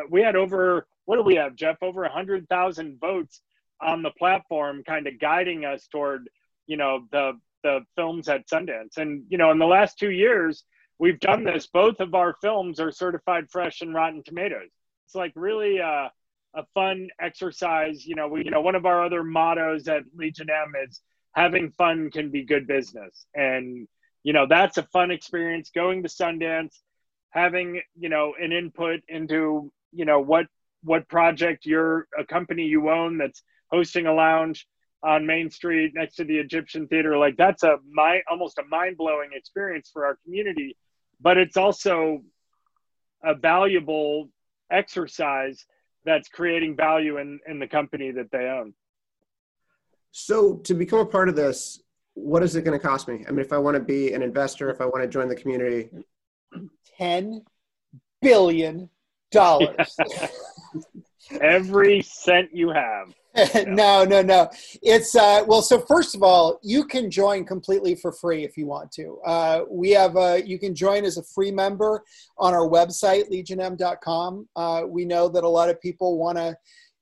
We 0.09 0.23
had 0.23 0.37
over 0.37 0.87
what 1.04 1.16
do 1.16 1.23
we 1.23 1.37
have, 1.37 1.54
Jeff? 1.54 1.83
Over 1.83 2.04
a 2.04 2.12
hundred 2.12 2.49
thousand 2.49 2.99
votes 3.00 3.40
on 3.80 4.02
the 4.02 4.11
platform, 4.11 4.83
kind 4.85 5.06
of 5.06 5.21
guiding 5.21 5.64
us 5.64 5.87
toward, 5.87 6.28
you 6.66 6.76
know, 6.76 7.06
the 7.12 7.33
the 7.66 7.80
films 7.96 8.28
at 8.28 8.49
Sundance. 8.49 8.96
And, 8.96 9.25
you 9.28 9.38
know, 9.38 9.50
in 9.50 9.58
the 9.58 9.66
last 9.66 9.99
two 9.99 10.11
years, 10.11 10.64
we've 11.00 11.18
done 11.18 11.42
this. 11.42 11.66
Both 11.66 11.99
of 11.99 12.14
our 12.14 12.37
films 12.40 12.78
are 12.78 12.92
certified 12.92 13.50
fresh 13.50 13.80
and 13.80 13.92
Rotten 13.92 14.23
Tomatoes. 14.25 14.70
It's 15.06 15.14
like 15.16 15.32
really 15.35 15.78
a, 15.78 16.12
a 16.54 16.64
fun 16.75 17.08
exercise. 17.20 18.06
You 18.06 18.14
know, 18.14 18.28
we, 18.28 18.44
you 18.44 18.52
know, 18.52 18.61
one 18.61 18.76
of 18.76 18.87
our 18.87 19.04
other 19.04 19.25
mottos 19.25 19.88
at 19.88 20.04
Legion 20.14 20.49
M 20.49 20.75
is 20.87 21.00
having 21.35 21.73
fun 21.73 22.11
can 22.11 22.30
be 22.30 22.44
good 22.44 22.68
business. 22.68 23.26
And, 23.35 23.88
you 24.23 24.32
know, 24.32 24.46
that's 24.49 24.78
a 24.78 24.85
fun 24.85 25.11
experience 25.11 25.70
going 25.75 26.04
to 26.04 26.08
Sundance, 26.08 26.75
having 27.37 27.82
you 27.99 28.08
know 28.08 28.35
an 28.40 28.50
input 28.50 29.00
into 29.08 29.70
you 29.92 30.04
know 30.04 30.20
what 30.20 30.46
what 30.82 31.08
project 31.08 31.66
you're 31.66 32.08
a 32.18 32.25
company 32.25 32.64
you 32.64 32.88
own 32.90 33.18
that's 33.18 33.42
hosting 33.70 34.06
a 34.06 34.14
lounge 34.14 34.66
on 35.06 35.25
Main 35.25 35.48
Street 35.50 35.92
next 35.94 36.16
to 36.16 36.25
the 36.25 36.36
Egyptian 36.36 36.88
Theater. 36.88 37.16
Like 37.16 37.36
that's 37.36 37.62
a 37.62 37.76
my 37.90 38.20
almost 38.28 38.58
a 38.58 38.64
mind 38.68 38.96
blowing 38.98 39.30
experience 39.32 39.88
for 39.92 40.04
our 40.04 40.18
community, 40.25 40.76
but 41.20 41.38
it's 41.38 41.56
also 41.56 42.22
a 43.25 43.34
valuable 43.34 44.28
exercise 44.70 45.64
that's 46.04 46.28
creating 46.28 46.76
value 46.76 47.18
in, 47.18 47.38
in 47.48 47.60
the 47.60 47.66
company 47.68 48.10
that 48.10 48.30
they 48.32 48.46
own. 48.46 48.75
So 50.10 50.56
to 50.64 50.75
become 50.75 50.98
a 50.98 51.06
part 51.06 51.28
of 51.28 51.36
this, 51.36 51.80
what 52.14 52.42
is 52.42 52.56
it 52.56 52.62
going 52.62 52.78
to 52.78 52.84
cost 52.84 53.06
me? 53.06 53.25
I 53.28 53.30
mean, 53.30 53.40
if 53.40 53.52
I 53.52 53.58
want 53.58 53.76
to 53.76 53.82
be 53.82 54.12
an 54.12 54.22
investor, 54.22 54.70
if 54.70 54.80
I 54.80 54.86
want 54.86 55.02
to 55.02 55.08
join 55.08 55.28
the 55.28 55.36
community, 55.36 55.88
ten 56.98 57.42
billion 58.22 58.90
dollars. 59.30 59.96
Every 61.40 62.02
cent 62.02 62.50
you 62.52 62.70
have. 62.70 63.12
no, 63.66 64.04
no, 64.04 64.22
no. 64.22 64.48
It's 64.82 65.14
uh, 65.14 65.44
well. 65.46 65.62
So 65.62 65.80
first 65.80 66.14
of 66.14 66.22
all, 66.22 66.58
you 66.62 66.84
can 66.84 67.10
join 67.10 67.44
completely 67.44 67.94
for 67.94 68.12
free 68.12 68.44
if 68.44 68.56
you 68.56 68.66
want 68.66 68.90
to. 68.92 69.18
Uh, 69.26 69.60
we 69.68 69.90
have 69.90 70.16
a. 70.16 70.42
You 70.46 70.58
can 70.58 70.74
join 70.74 71.04
as 71.04 71.18
a 71.18 71.22
free 71.22 71.50
member 71.50 72.04
on 72.38 72.54
our 72.54 72.68
website 72.68 73.28
legionm.com. 73.30 74.48
Uh, 74.56 74.82
we 74.86 75.04
know 75.04 75.28
that 75.28 75.44
a 75.44 75.48
lot 75.48 75.68
of 75.68 75.80
people 75.80 76.18
want 76.18 76.38
to 76.38 76.56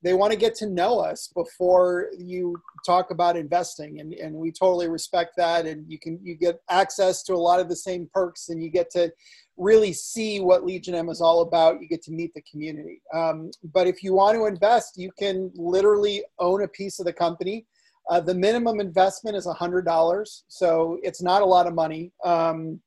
they 0.05 0.13
want 0.13 0.31
to 0.31 0.39
get 0.39 0.55
to 0.55 0.69
know 0.69 1.01
us 1.01 1.31
before 1.35 2.11
you 2.19 2.55
talk 2.85 3.11
about 3.11 3.39
investing. 3.39 4.01
And, 4.01 4.13
and 4.13 4.35
we 4.35 4.53
totally 4.53 4.87
respect 4.87 5.33
that. 5.39 5.65
And 5.65 5.91
you 5.91 5.99
can 5.99 6.21
you 6.23 6.37
get 6.37 6.61
access 6.69 7.23
to 7.25 7.33
a 7.33 7.37
lot 7.37 7.59
of 7.59 7.71
the 7.71 7.77
same 7.77 8.09
perks 8.13 8.51
and 8.51 8.63
you 8.63 8.69
get 8.69 8.91
to 8.91 9.11
really 9.57 9.95
see 9.95 10.41
what 10.41 10.65
legion 10.65 10.95
m 10.95 11.09
is 11.09 11.23
all 11.23 11.41
about. 11.41 11.81
You 11.81 11.89
get 11.89 12.03
to 12.03 12.13
meet 12.13 12.35
the 12.35 12.43
community. 12.43 13.01
Um, 13.15 13.51
but 13.73 13.87
if 13.87 14.03
you 14.03 14.13
want 14.13 14.37
to 14.37 14.45
invest 14.45 14.99
you 14.99 15.11
can 15.19 15.51
literally 15.55 16.23
own 16.39 16.63
a 16.63 16.69
piece 16.69 17.01
of 17.01 17.07
the 17.07 17.13
company. 17.13 17.67
Uh, 18.11 18.21
the 18.21 18.35
minimum 18.35 18.81
investment 18.81 19.35
is 19.35 19.47
$100 19.47 20.43
so 20.49 20.99
it's 21.03 21.23
not 21.23 21.41
a 21.41 21.47
lot 21.47 21.67
of 21.67 21.75
money. 21.75 22.13
Um, 22.23 22.79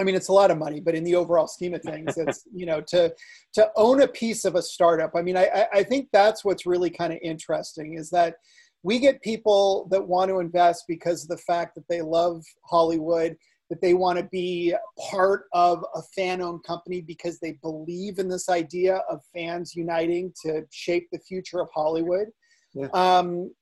I 0.00 0.04
mean, 0.04 0.14
it's 0.14 0.28
a 0.28 0.32
lot 0.32 0.50
of 0.50 0.58
money, 0.58 0.80
but 0.80 0.94
in 0.94 1.04
the 1.04 1.14
overall 1.14 1.46
scheme 1.46 1.74
of 1.74 1.82
things, 1.82 2.16
it's 2.16 2.44
you 2.54 2.66
know 2.66 2.80
to 2.88 3.14
to 3.54 3.70
own 3.76 4.02
a 4.02 4.08
piece 4.08 4.44
of 4.44 4.54
a 4.54 4.62
startup. 4.62 5.12
I 5.14 5.22
mean, 5.22 5.36
I 5.36 5.66
I 5.72 5.82
think 5.82 6.08
that's 6.12 6.44
what's 6.44 6.66
really 6.66 6.90
kind 6.90 7.12
of 7.12 7.18
interesting 7.22 7.94
is 7.94 8.10
that 8.10 8.36
we 8.82 8.98
get 8.98 9.22
people 9.22 9.86
that 9.90 10.06
want 10.06 10.28
to 10.28 10.40
invest 10.40 10.84
because 10.88 11.22
of 11.22 11.28
the 11.28 11.36
fact 11.36 11.74
that 11.76 11.86
they 11.88 12.02
love 12.02 12.42
Hollywood, 12.68 13.36
that 13.70 13.80
they 13.80 13.94
want 13.94 14.18
to 14.18 14.24
be 14.24 14.74
part 15.10 15.44
of 15.52 15.84
a 15.94 16.02
fan-owned 16.14 16.64
company 16.64 17.00
because 17.00 17.38
they 17.38 17.52
believe 17.62 18.18
in 18.18 18.28
this 18.28 18.48
idea 18.48 19.02
of 19.08 19.20
fans 19.34 19.74
uniting 19.74 20.32
to 20.42 20.62
shape 20.70 21.08
the 21.12 21.18
future 21.20 21.60
of 21.60 21.68
Hollywood. 21.72 22.26
Yeah. 22.74 22.88
Um, 22.92 23.52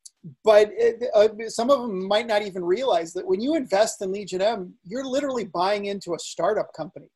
but 0.45 0.71
it, 0.73 1.05
uh, 1.15 1.29
some 1.49 1.71
of 1.71 1.81
them 1.81 2.07
might 2.07 2.27
not 2.27 2.43
even 2.43 2.65
realize 2.65 3.13
that 3.15 3.27
when 3.27 3.41
you 3.41 3.55
invest 3.55 4.03
in 4.03 4.13
Legion 4.13 4.43
M, 4.43 4.75
you're 4.85 5.05
literally 5.05 5.45
buying 5.45 5.87
into 5.87 6.15
a 6.15 6.19
startup 6.19 6.73
company. 6.75 7.07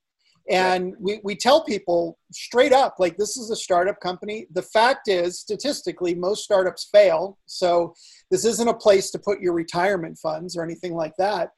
And 0.50 0.86
right. 0.86 0.94
we, 1.00 1.20
we 1.24 1.36
tell 1.36 1.64
people 1.64 2.18
straight 2.32 2.72
up, 2.72 2.96
like, 2.98 3.16
this 3.16 3.36
is 3.36 3.50
a 3.50 3.56
startup 3.56 3.98
company. 4.00 4.46
The 4.52 4.62
fact 4.62 5.08
is, 5.08 5.40
statistically, 5.40 6.14
most 6.14 6.44
startups 6.44 6.88
fail. 6.92 7.38
So 7.46 7.94
this 8.30 8.44
isn't 8.44 8.68
a 8.68 8.74
place 8.74 9.10
to 9.12 9.18
put 9.18 9.40
your 9.40 9.54
retirement 9.54 10.18
funds 10.18 10.56
or 10.56 10.62
anything 10.62 10.94
like 10.94 11.14
that. 11.16 11.50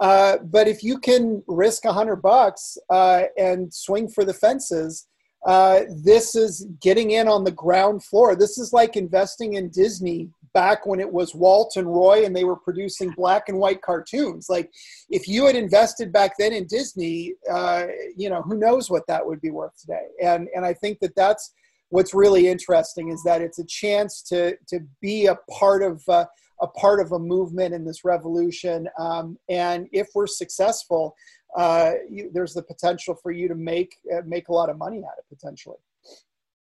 Uh, 0.00 0.38
but 0.44 0.68
if 0.68 0.82
you 0.82 0.98
can 0.98 1.42
risk 1.46 1.84
a 1.84 1.92
hundred 1.92 2.16
bucks 2.16 2.76
uh, 2.90 3.22
and 3.38 3.72
swing 3.72 4.08
for 4.08 4.24
the 4.24 4.34
fences, 4.34 5.06
uh, 5.46 5.80
this 6.02 6.34
is 6.34 6.66
getting 6.80 7.12
in 7.12 7.28
on 7.28 7.44
the 7.44 7.52
ground 7.52 8.02
floor. 8.02 8.34
This 8.34 8.58
is 8.58 8.72
like 8.72 8.96
investing 8.96 9.54
in 9.54 9.70
Disney 9.70 10.30
back 10.54 10.86
when 10.86 11.00
it 11.00 11.12
was 11.12 11.34
Walt 11.34 11.74
and 11.76 11.86
Roy 11.86 12.24
and 12.24 12.34
they 12.34 12.44
were 12.44 12.56
producing 12.56 13.10
black 13.10 13.48
and 13.48 13.58
white 13.58 13.82
cartoons. 13.82 14.46
Like, 14.48 14.70
if 15.10 15.28
you 15.28 15.46
had 15.46 15.56
invested 15.56 16.12
back 16.12 16.38
then 16.38 16.52
in 16.52 16.66
Disney, 16.66 17.34
uh, 17.50 17.86
you 18.16 18.30
know, 18.30 18.40
who 18.42 18.56
knows 18.56 18.90
what 18.90 19.06
that 19.08 19.26
would 19.26 19.40
be 19.40 19.50
worth 19.50 19.78
today. 19.78 20.06
And 20.22 20.48
and 20.54 20.64
I 20.64 20.72
think 20.72 21.00
that 21.00 21.16
that's 21.16 21.52
what's 21.90 22.14
really 22.14 22.48
interesting 22.48 23.10
is 23.10 23.22
that 23.24 23.42
it's 23.42 23.58
a 23.58 23.66
chance 23.66 24.22
to 24.22 24.56
to 24.68 24.80
be 25.02 25.26
a 25.26 25.36
part 25.50 25.82
of. 25.82 26.02
Uh, 26.08 26.26
a 26.60 26.68
part 26.68 27.00
of 27.00 27.10
a 27.10 27.18
movement 27.18 27.74
in 27.74 27.84
this 27.84 28.04
revolution, 28.04 28.88
um, 28.96 29.36
and 29.48 29.88
if 29.90 30.06
we're 30.14 30.28
successful, 30.28 31.16
uh, 31.56 31.94
you, 32.08 32.30
there's 32.32 32.54
the 32.54 32.62
potential 32.62 33.16
for 33.20 33.32
you 33.32 33.48
to 33.48 33.56
make 33.56 33.96
uh, 34.14 34.22
make 34.24 34.48
a 34.48 34.52
lot 34.52 34.70
of 34.70 34.78
money 34.78 34.98
at 34.98 35.18
it 35.18 35.24
potentially 35.28 35.76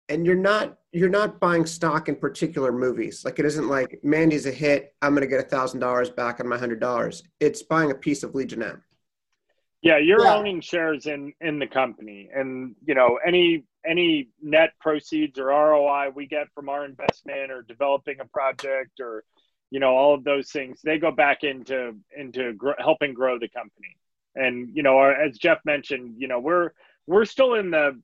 and 0.09 0.27
you're 0.27 0.35
not 0.35 0.79
you're 0.93 1.09
not 1.09 1.41
buying 1.41 1.67
stock 1.67 2.09
in 2.09 2.17
particular 2.17 2.71
movies. 2.71 3.25
Like 3.25 3.39
it 3.39 3.45
isn't 3.45 3.69
like 3.69 4.01
mandy's 4.03 4.47
a 4.47 4.51
hit 4.51 4.95
i'm 5.03 5.15
going 5.15 5.23
to 5.23 5.27
get 5.27 5.45
a 5.45 5.49
thousand 5.49 5.81
dollars 5.81 6.11
back 6.11 6.41
on 6.41 6.49
my 6.49 6.59
hundred 6.59 6.81
dollars. 6.81 7.23
It's 7.41 7.63
buying 7.63 7.91
a 7.91 7.95
piece 7.95 8.23
of 8.23 8.35
legion 8.35 8.63
m. 8.63 8.83
Yeah 9.83 9.99
you're 9.99 10.25
yeah. 10.25 10.35
owning 10.35 10.61
shares 10.61 11.07
in 11.07 11.33
in 11.41 11.59
the 11.59 11.67
company. 11.67 12.31
And 12.35 12.75
you 12.87 12.95
know 12.95 13.19
any 13.27 13.65
any 13.87 14.29
net 14.43 14.71
proceeds 14.81 15.39
or 15.39 15.47
roi 15.47 16.09
we 16.15 16.27
get 16.27 16.49
from 16.55 16.69
our 16.69 16.85
investment 16.85 17.51
or 17.51 17.63
developing 17.63 18.21
a 18.21 18.25
project 18.27 19.01
or 19.01 19.25
you 19.71 19.81
know 19.81 19.97
all 19.97 20.15
of 20.15 20.25
those 20.25 20.51
things 20.51 20.81
they 20.85 20.99
go 20.99 21.11
back 21.11 21.45
into 21.45 21.97
into 22.17 22.53
gr- 22.55 22.73
helping 22.79 23.15
grow 23.15 23.39
the 23.39 23.49
company. 23.49 23.97
And 24.37 24.69
you 24.75 24.83
know 24.83 24.99
our, 24.99 25.13
as 25.13 25.39
jeff 25.39 25.59
mentioned 25.65 26.17
you 26.19 26.29
know 26.29 26.41
we're 26.41 26.71
we're 27.07 27.25
still 27.25 27.55
in 27.55 27.71
the 27.71 28.01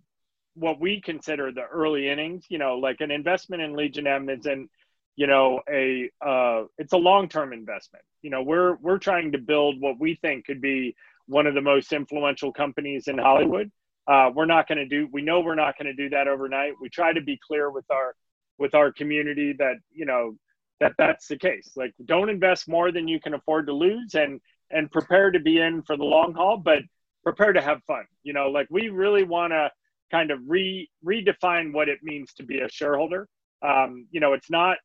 what 0.60 0.78
we 0.78 1.00
consider 1.00 1.50
the 1.50 1.64
early 1.64 2.08
innings. 2.08 2.44
You 2.48 2.58
know, 2.58 2.76
like 2.76 3.00
an 3.00 3.10
investment 3.10 3.62
in 3.62 3.74
Legion 3.74 4.06
M 4.06 4.28
isn't, 4.28 4.70
you 5.16 5.26
know, 5.26 5.60
a 5.68 6.10
uh, 6.24 6.64
it's 6.78 6.92
a 6.92 6.98
long 6.98 7.28
term 7.28 7.52
investment. 7.52 8.04
You 8.22 8.30
know, 8.30 8.42
we're 8.42 8.76
we're 8.76 8.98
trying 8.98 9.32
to 9.32 9.38
build 9.38 9.80
what 9.80 9.98
we 9.98 10.14
think 10.16 10.46
could 10.46 10.60
be 10.60 10.94
one 11.26 11.46
of 11.46 11.54
the 11.54 11.60
most 11.60 11.92
influential 11.92 12.52
companies 12.52 13.08
in 13.08 13.18
Hollywood. 13.18 13.70
Uh, 14.06 14.30
we're 14.34 14.46
not 14.46 14.68
going 14.68 14.78
to 14.78 14.86
do. 14.86 15.08
We 15.12 15.22
know 15.22 15.40
we're 15.40 15.54
not 15.54 15.78
going 15.78 15.86
to 15.86 15.94
do 15.94 16.10
that 16.10 16.28
overnight. 16.28 16.74
We 16.80 16.88
try 16.88 17.12
to 17.12 17.20
be 17.20 17.38
clear 17.44 17.70
with 17.70 17.90
our 17.90 18.14
with 18.58 18.74
our 18.74 18.92
community 18.92 19.54
that 19.58 19.76
you 19.92 20.04
know 20.04 20.36
that 20.80 20.92
that's 20.98 21.28
the 21.28 21.38
case. 21.38 21.70
Like, 21.76 21.94
don't 22.04 22.28
invest 22.28 22.68
more 22.68 22.92
than 22.92 23.08
you 23.08 23.20
can 23.20 23.34
afford 23.34 23.66
to 23.66 23.72
lose, 23.72 24.14
and 24.14 24.40
and 24.70 24.90
prepare 24.90 25.30
to 25.30 25.40
be 25.40 25.58
in 25.58 25.82
for 25.82 25.96
the 25.96 26.04
long 26.04 26.34
haul, 26.34 26.56
but 26.56 26.82
prepare 27.22 27.52
to 27.52 27.60
have 27.60 27.82
fun. 27.84 28.04
You 28.22 28.32
know, 28.32 28.48
like 28.48 28.66
we 28.70 28.88
really 28.88 29.24
want 29.24 29.52
to 29.52 29.70
kind 30.10 30.30
of 30.30 30.40
re 30.46 30.88
redefine 31.04 31.72
what 31.72 31.88
it 31.88 31.98
means 32.02 32.32
to 32.34 32.42
be 32.42 32.60
a 32.60 32.68
shareholder. 32.68 33.28
Um, 33.62 34.06
you 34.10 34.20
know, 34.20 34.32
it's 34.32 34.50
not 34.50 34.78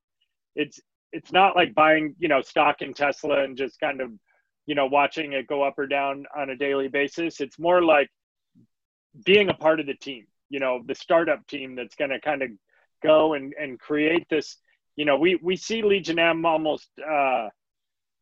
it's 0.55 0.79
it's 1.11 1.31
not 1.31 1.55
like 1.55 1.73
buying 1.73 2.15
you 2.19 2.27
know 2.27 2.41
stock 2.41 2.81
in 2.81 2.93
Tesla 2.93 3.43
and 3.43 3.57
just 3.57 3.79
kind 3.79 4.01
of 4.01 4.11
you 4.65 4.75
know 4.75 4.85
watching 4.85 5.33
it 5.33 5.47
go 5.47 5.63
up 5.63 5.77
or 5.77 5.87
down 5.87 6.25
on 6.35 6.49
a 6.49 6.55
daily 6.55 6.87
basis. 6.87 7.39
It's 7.39 7.59
more 7.59 7.81
like 7.81 8.09
being 9.23 9.49
a 9.49 9.53
part 9.53 9.79
of 9.79 9.85
the 9.85 9.95
team. 9.95 10.25
You 10.49 10.59
know, 10.59 10.81
the 10.85 10.95
startup 10.95 11.45
team 11.47 11.75
that's 11.75 11.95
going 11.95 12.11
to 12.11 12.19
kind 12.19 12.41
of 12.41 12.49
go 13.03 13.33
and 13.33 13.53
and 13.59 13.79
create 13.79 14.27
this. 14.29 14.57
You 14.95 15.05
know, 15.05 15.17
we 15.17 15.39
we 15.41 15.55
see 15.55 15.81
Legion 15.81 16.19
M 16.19 16.45
almost 16.45 16.89
uh, 16.99 17.49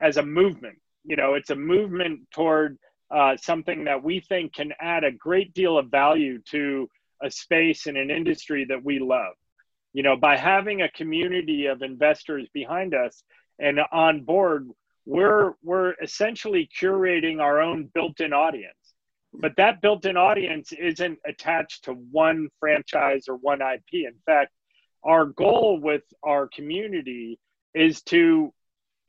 as 0.02 0.18
a 0.18 0.24
movement. 0.24 0.78
You 1.04 1.16
know, 1.16 1.34
it's 1.34 1.50
a 1.50 1.56
movement 1.56 2.22
toward 2.32 2.78
uh, 3.14 3.38
something 3.38 3.84
that 3.84 4.04
we 4.04 4.20
think 4.20 4.54
can 4.54 4.74
add 4.80 5.04
a 5.04 5.12
great 5.12 5.54
deal 5.54 5.78
of 5.78 5.92
value 5.92 6.40
to 6.50 6.90
a 7.22 7.30
space 7.30 7.86
and 7.86 7.98
an 7.98 8.10
industry 8.10 8.66
that 8.66 8.84
we 8.84 9.00
love. 9.00 9.34
You 9.94 10.02
know, 10.02 10.16
by 10.16 10.36
having 10.36 10.82
a 10.82 10.90
community 10.90 11.68
of 11.68 11.84
investors 11.84 12.48
behind 12.54 12.96
us 12.96 13.24
and 13.60 13.80
on 13.92 14.22
board, 14.22 14.68
we're 15.06 15.54
we're 15.62 15.94
essentially 16.02 16.68
curating 16.82 17.40
our 17.40 17.62
own 17.62 17.90
built-in 17.94 18.34
audience. 18.34 18.74
But 19.34 19.56
that 19.58 19.82
built-in 19.82 20.18
audience 20.18 20.72
isn't 20.72 21.20
attached 21.26 21.86
to 21.86 21.94
one 21.94 22.50
franchise 22.60 23.26
or 23.28 23.36
one 23.36 23.62
IP. 23.62 24.06
In 24.06 24.16
fact, 24.26 24.52
our 25.04 25.26
goal 25.26 25.80
with 25.80 26.04
our 26.24 26.48
community 26.48 27.40
is 27.76 28.02
to 28.04 28.54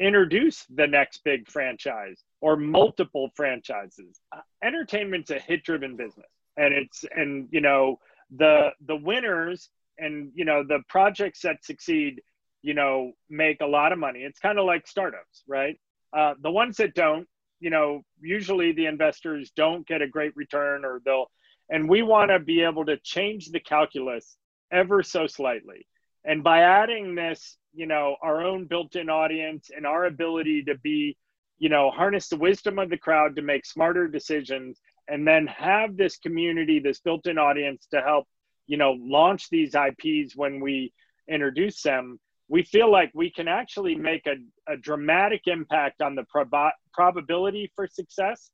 introduce 0.01 0.65
the 0.75 0.87
next 0.87 1.23
big 1.25 1.49
franchise 1.49 2.23
or 2.45 2.57
multiple 2.57 3.31
franchises. 3.35 4.21
Entertainment's 4.63 5.31
a 5.31 5.39
hit 5.39 5.65
driven 5.65 5.97
business 5.97 6.29
and 6.59 6.75
it's 6.75 7.03
and 7.17 7.49
you 7.51 7.63
know 7.63 7.99
the 8.37 8.69
the 8.87 8.97
winners 8.97 9.71
and 9.97 10.31
you 10.35 10.45
know 10.45 10.63
the 10.63 10.81
projects 10.87 11.41
that 11.41 11.65
succeed 11.65 12.21
you 12.61 12.75
know 12.75 13.13
make 13.31 13.63
a 13.63 13.67
lot 13.67 13.93
of 13.93 13.99
money. 13.99 14.21
It's 14.21 14.39
kind 14.39 14.59
of 14.59 14.67
like 14.67 14.87
startups 14.87 15.43
right? 15.49 15.81
Uh, 16.15 16.35
the 16.43 16.51
ones 16.51 16.77
that 16.77 16.95
don't 16.95 17.27
you 17.61 17.71
know 17.71 18.03
usually 18.21 18.73
the 18.73 18.85
investors 18.85 19.51
don't 19.57 19.87
get 19.87 20.03
a 20.03 20.07
great 20.07 20.37
return 20.37 20.85
or 20.85 21.01
they'll 21.03 21.31
and 21.71 21.89
we 21.89 22.03
want 22.03 22.31
to 22.31 22.41
be 22.41 22.61
able 22.61 22.85
to 22.85 22.99
change 22.99 23.53
the 23.53 23.61
calculus 23.61 24.37
ever 24.71 25.03
so 25.03 25.27
slightly. 25.27 25.87
And 26.27 26.45
by 26.45 26.61
adding 26.61 27.15
this 27.15 27.57
you 27.73 27.87
know 27.87 28.17
our 28.21 28.45
own 28.45 28.67
built-in 28.67 29.09
audience 29.09 29.71
and 29.75 29.87
our 29.87 30.05
ability 30.05 30.65
to 30.65 30.75
be 30.77 31.17
you 31.59 31.69
know, 31.69 31.91
harness 31.91 32.29
the 32.29 32.37
wisdom 32.37 32.79
of 32.79 32.91
the 32.91 32.99
crowd 32.99 33.37
to 33.37 33.43
make 33.43 33.65
smarter 33.65 34.09
decisions 34.09 34.81
and 35.09 35.27
then 35.27 35.47
have 35.47 35.97
this 35.97 36.17
community, 36.17 36.79
this 36.79 37.01
built-in 37.01 37.39
audience 37.39 37.87
to 37.93 38.01
help, 38.01 38.27
you 38.67 38.77
know, 38.77 38.97
launch 38.99 39.51
these 39.51 39.75
IPs 39.75 40.35
when 40.35 40.61
we 40.61 40.93
introduce 41.29 41.83
them, 41.83 42.19
we 42.49 42.63
feel 42.63 42.91
like 42.91 43.11
we 43.15 43.31
can 43.31 43.49
actually 43.49 43.95
make 43.95 44.27
a, 44.27 44.37
a 44.73 44.77
dramatic 44.77 45.43
impact 45.47 46.03
on 46.03 46.15
the 46.15 46.25
prob- 46.25 46.73
probability 46.93 47.71
for 47.75 47.87
success. 47.87 48.51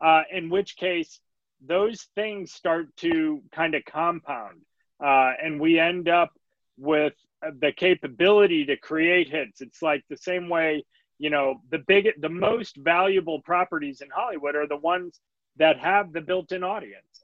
Uh, 0.00 0.22
in 0.32 0.50
which 0.50 0.76
case, 0.76 1.20
those 1.64 2.08
things 2.16 2.52
start 2.52 2.86
to 2.96 3.40
kind 3.52 3.74
of 3.74 3.84
compound, 3.84 4.60
uh, 5.04 5.32
and 5.42 5.60
we 5.60 5.78
end 5.78 6.08
up 6.08 6.30
with 6.76 7.14
the 7.60 7.72
capability 7.72 8.64
to 8.64 8.76
create 8.76 9.28
hits. 9.28 9.60
It's 9.60 9.80
like 9.80 10.02
the 10.08 10.16
same 10.16 10.48
way, 10.48 10.84
you 11.22 11.30
know, 11.30 11.60
the 11.70 11.78
big, 11.78 12.08
the 12.20 12.28
most 12.28 12.76
valuable 12.78 13.40
properties 13.42 14.00
in 14.00 14.08
Hollywood 14.12 14.56
are 14.56 14.66
the 14.66 14.76
ones 14.76 15.20
that 15.56 15.78
have 15.78 16.12
the 16.12 16.20
built-in 16.20 16.64
audience. 16.64 17.22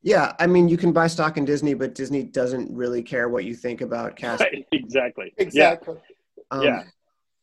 Yeah, 0.00 0.32
I 0.38 0.46
mean, 0.46 0.68
you 0.68 0.76
can 0.76 0.92
buy 0.92 1.08
stock 1.08 1.36
in 1.36 1.44
Disney, 1.44 1.74
but 1.74 1.96
Disney 1.96 2.22
doesn't 2.22 2.72
really 2.72 3.02
care 3.02 3.28
what 3.28 3.44
you 3.44 3.56
think 3.56 3.80
about 3.80 4.14
casting. 4.14 4.64
exactly. 4.72 5.34
Exactly. 5.38 5.96
Yeah. 5.96 6.56
Um, 6.56 6.62
yeah. 6.62 6.84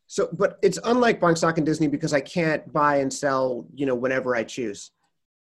So, 0.08 0.30
but 0.32 0.58
it's 0.62 0.80
unlike 0.86 1.20
buying 1.20 1.36
stock 1.36 1.58
in 1.58 1.66
Disney 1.66 1.88
because 1.88 2.14
I 2.14 2.22
can't 2.22 2.72
buy 2.72 2.98
and 2.98 3.14
sell, 3.14 3.68
you 3.76 3.86
know, 3.86 3.96
whenever 3.96 4.38
I 4.38 4.46
choose. 4.46 4.92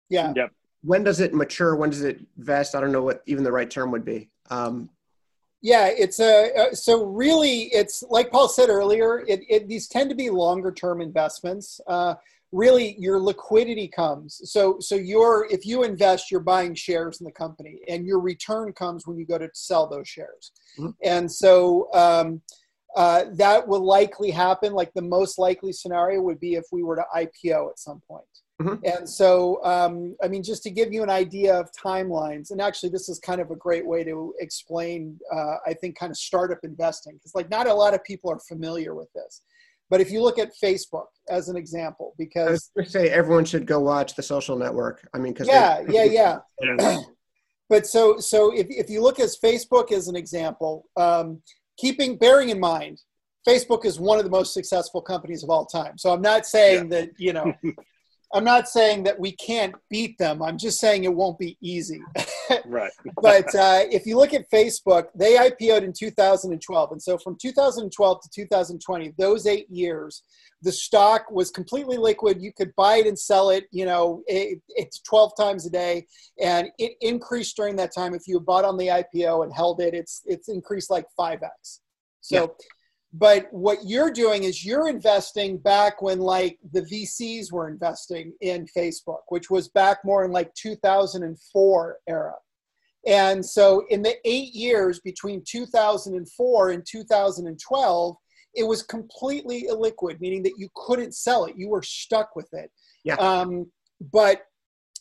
Yeah. 0.09 0.33
Yep. 0.37 0.53
When 0.83 1.03
does 1.03 1.19
it 1.19 1.35
mature? 1.35 1.75
When 1.75 1.91
does 1.91 2.05
it 2.05 2.21
vest? 2.37 2.77
I 2.77 2.81
don't 2.81 2.93
know 2.93 3.03
what 3.03 3.23
even 3.27 3.43
the 3.43 3.51
right 3.51 3.69
term 3.69 3.91
would 3.91 4.05
be. 4.05 4.31
Um, 4.51 4.89
yeah, 5.65 5.87
it's 5.87 6.21
a 6.21 6.53
uh, 6.55 6.75
so 6.75 7.07
really 7.07 7.71
it's 7.73 8.05
like 8.11 8.31
Paul 8.31 8.51
said 8.51 8.69
earlier. 8.69 9.25
It, 9.27 9.41
it 9.49 9.67
these 9.67 9.89
tend 9.89 10.11
to 10.11 10.15
be 10.15 10.29
longer 10.29 10.71
term 10.71 11.01
investments. 11.01 11.81
Uh, 11.87 12.17
really, 12.53 12.97
your 12.99 13.19
liquidity 13.19 13.89
comes. 13.89 14.43
So 14.45 14.77
so 14.79 14.95
you're 14.95 15.49
if 15.51 15.65
you 15.65 15.83
invest, 15.83 16.31
you're 16.31 16.41
buying 16.41 16.75
shares 16.75 17.19
in 17.19 17.25
the 17.25 17.33
company, 17.33 17.81
and 17.89 18.07
your 18.07 18.21
return 18.21 18.75
comes 18.75 19.07
when 19.07 19.17
you 19.17 19.25
go 19.25 19.39
to 19.39 19.49
sell 19.55 19.89
those 19.89 20.07
shares. 20.07 20.53
Mm-hmm. 20.79 20.91
And 21.03 21.33
so 21.33 21.89
um, 21.95 22.43
uh, 22.95 23.25
that 23.33 23.67
will 23.67 23.87
likely 23.87 24.31
happen. 24.31 24.75
Like 24.75 24.93
the 24.93 25.01
most 25.01 25.39
likely 25.39 25.73
scenario 25.73 26.21
would 26.21 26.41
be 26.41 26.57
if 26.57 26.67
we 26.73 26.83
were 26.83 26.97
to 26.97 27.07
IPO 27.17 27.71
at 27.71 27.79
some 27.79 28.03
point. 28.07 28.25
Mm-hmm. 28.63 28.85
And 28.85 29.09
so, 29.09 29.63
um, 29.65 30.15
I 30.23 30.29
mean, 30.29 30.43
just 30.43 30.63
to 30.63 30.71
give 30.71 30.93
you 30.93 31.03
an 31.03 31.11
idea 31.11 31.59
of 31.59 31.71
timelines, 31.73 32.53
and 32.53 32.61
actually, 32.61 32.91
this 32.91 33.09
is 33.09 33.19
kind 33.19 33.41
of 33.41 33.51
a 33.51 33.57
great 33.57 33.85
way 33.85 34.05
to 34.05 34.33
explain, 34.39 35.19
uh, 35.33 35.57
I 35.67 35.75
think, 35.75 35.99
kind 35.99 36.11
of 36.11 36.17
startup 36.17 36.59
investing, 36.63 37.15
because 37.15 37.35
like 37.35 37.51
not 37.51 37.67
a 37.67 37.75
lot 37.75 37.95
of 37.95 38.05
people 38.05 38.31
are 38.31 38.39
familiar 38.39 38.95
with 38.95 39.13
this. 39.13 39.43
But 39.91 40.01
if 40.01 40.11
you 40.11 40.23
look 40.23 40.39
at 40.39 40.53
Facebook 40.63 41.07
as 41.29 41.49
an 41.49 41.57
example, 41.57 42.15
because 42.17 42.71
I 42.79 42.85
say 42.85 43.11
everyone 43.11 43.45
should 43.45 43.67
go 43.67 43.81
watch 43.81 44.15
the 44.15 44.23
social 44.23 44.57
network. 44.57 45.07
I 45.13 45.19
mean, 45.19 45.33
because 45.33 45.49
yeah, 45.49 45.81
yeah, 45.89 46.05
yeah, 46.05 46.39
yeah. 46.61 47.01
but 47.69 47.87
so, 47.87 48.19
so 48.19 48.57
if 48.57 48.69
if 48.71 48.89
you 48.89 49.03
look 49.03 49.19
as 49.19 49.37
Facebook 49.37 49.91
as 49.91 50.07
an 50.07 50.15
example, 50.15 50.87
um, 50.97 51.43
keeping 51.77 52.17
bearing 52.17 52.51
in 52.51 52.61
mind 52.61 53.01
Facebook 53.47 53.85
is 53.85 54.01
one 54.01 54.19
of 54.19 54.25
the 54.25 54.31
most 54.31 54.55
successful 54.55 55.03
companies 55.03 55.43
of 55.43 55.51
all 55.51 55.67
time. 55.67 55.99
So 55.99 56.13
I'm 56.13 56.23
not 56.23 56.47
saying 56.47 56.91
yeah. 56.91 57.01
that 57.01 57.11
you 57.19 57.33
know 57.33 57.53
I'm 58.35 58.43
not 58.43 58.69
saying 58.69 59.05
that 59.05 59.19
we 59.19 59.31
can't 59.33 59.75
beat 59.89 60.19
them. 60.19 60.43
I'm 60.43 60.59
just 60.59 60.81
saying 60.81 61.05
it 61.05 61.15
won't 61.15 61.39
be 61.39 61.57
easy. 61.61 62.03
right. 62.67 62.91
but 63.23 63.55
uh, 63.55 63.85
if 63.93 64.07
you 64.07 64.17
look 64.17 64.35
at 64.35 64.51
Facebook, 64.51 65.07
they 65.15 65.37
IPO'd 65.37 65.85
in 65.85 65.93
2012, 65.93 66.93
and 66.93 67.01
so 67.01 67.17
from 67.17 67.37
2012 67.41 68.21
to 68.21 68.29
2020, 68.35 69.15
those 69.17 69.47
eight 69.47 69.71
years, 69.71 70.25
the 70.63 70.73
stock 70.73 71.31
was 71.31 71.53
completely 71.53 71.97
liquid. 71.97 72.43
You 72.43 72.53
could 72.53 72.75
buy 72.75 72.97
it 72.97 73.07
and 73.07 73.17
sell 73.17 73.51
it. 73.51 73.67
You 73.71 73.87
know, 73.87 74.25
it, 74.27 74.61
it's 74.71 74.99
12 75.01 75.33
times 75.39 75.65
a 75.67 75.71
day, 75.71 76.07
and 76.43 76.69
it 76.79 76.95
increased 77.01 77.57
during 77.57 77.77
that 77.77 77.95
time. 77.95 78.15
If 78.15 78.27
you 78.27 78.41
bought 78.41 78.65
on 78.65 78.77
the 78.77 78.89
IPO 78.89 79.45
and 79.45 79.55
held 79.55 79.81
it, 79.81 79.95
it's 79.95 80.23
it's 80.27 80.49
increased 80.49 80.91
like 80.91 81.07
5x. 81.19 81.81
So. 82.21 82.37
Yeah 82.37 82.47
but 83.17 83.47
what 83.53 83.79
you're 83.85 84.11
doing 84.11 84.43
is 84.43 84.65
you're 84.65 84.89
investing 84.89 85.57
back 85.57 86.03
when 86.03 86.19
like 86.19 86.59
the 86.73 86.83
VCs 86.83 87.53
were 87.53 87.69
investing 87.69 88.33
in 88.41 88.67
Facebook, 88.77 89.21
which 89.29 89.49
was 89.51 89.69
back 89.69 89.99
more 90.05 90.25
in 90.25 90.33
like 90.33 90.53
2004 90.55 91.99
era. 92.09 92.35
And 93.07 93.47
so 93.47 93.85
in 93.89 94.03
the 94.03 94.17
eight 94.25 94.53
years 94.53 94.99
between 94.99 95.45
2004 95.47 96.71
and 96.71 96.85
2012, 96.85 98.17
it 98.57 98.65
was 98.65 98.83
completely 98.83 99.69
illiquid, 99.71 100.21
meaning 100.21 100.43
that 100.43 100.59
you 100.59 100.69
couldn't 100.75 101.15
sell 101.15 101.45
it. 101.45 101.55
You 101.57 101.69
were 101.69 101.83
stuck 101.83 102.35
with 102.35 102.53
it. 102.53 102.73
Yeah. 103.05 103.15
Um, 103.15 103.71
but 104.13 104.43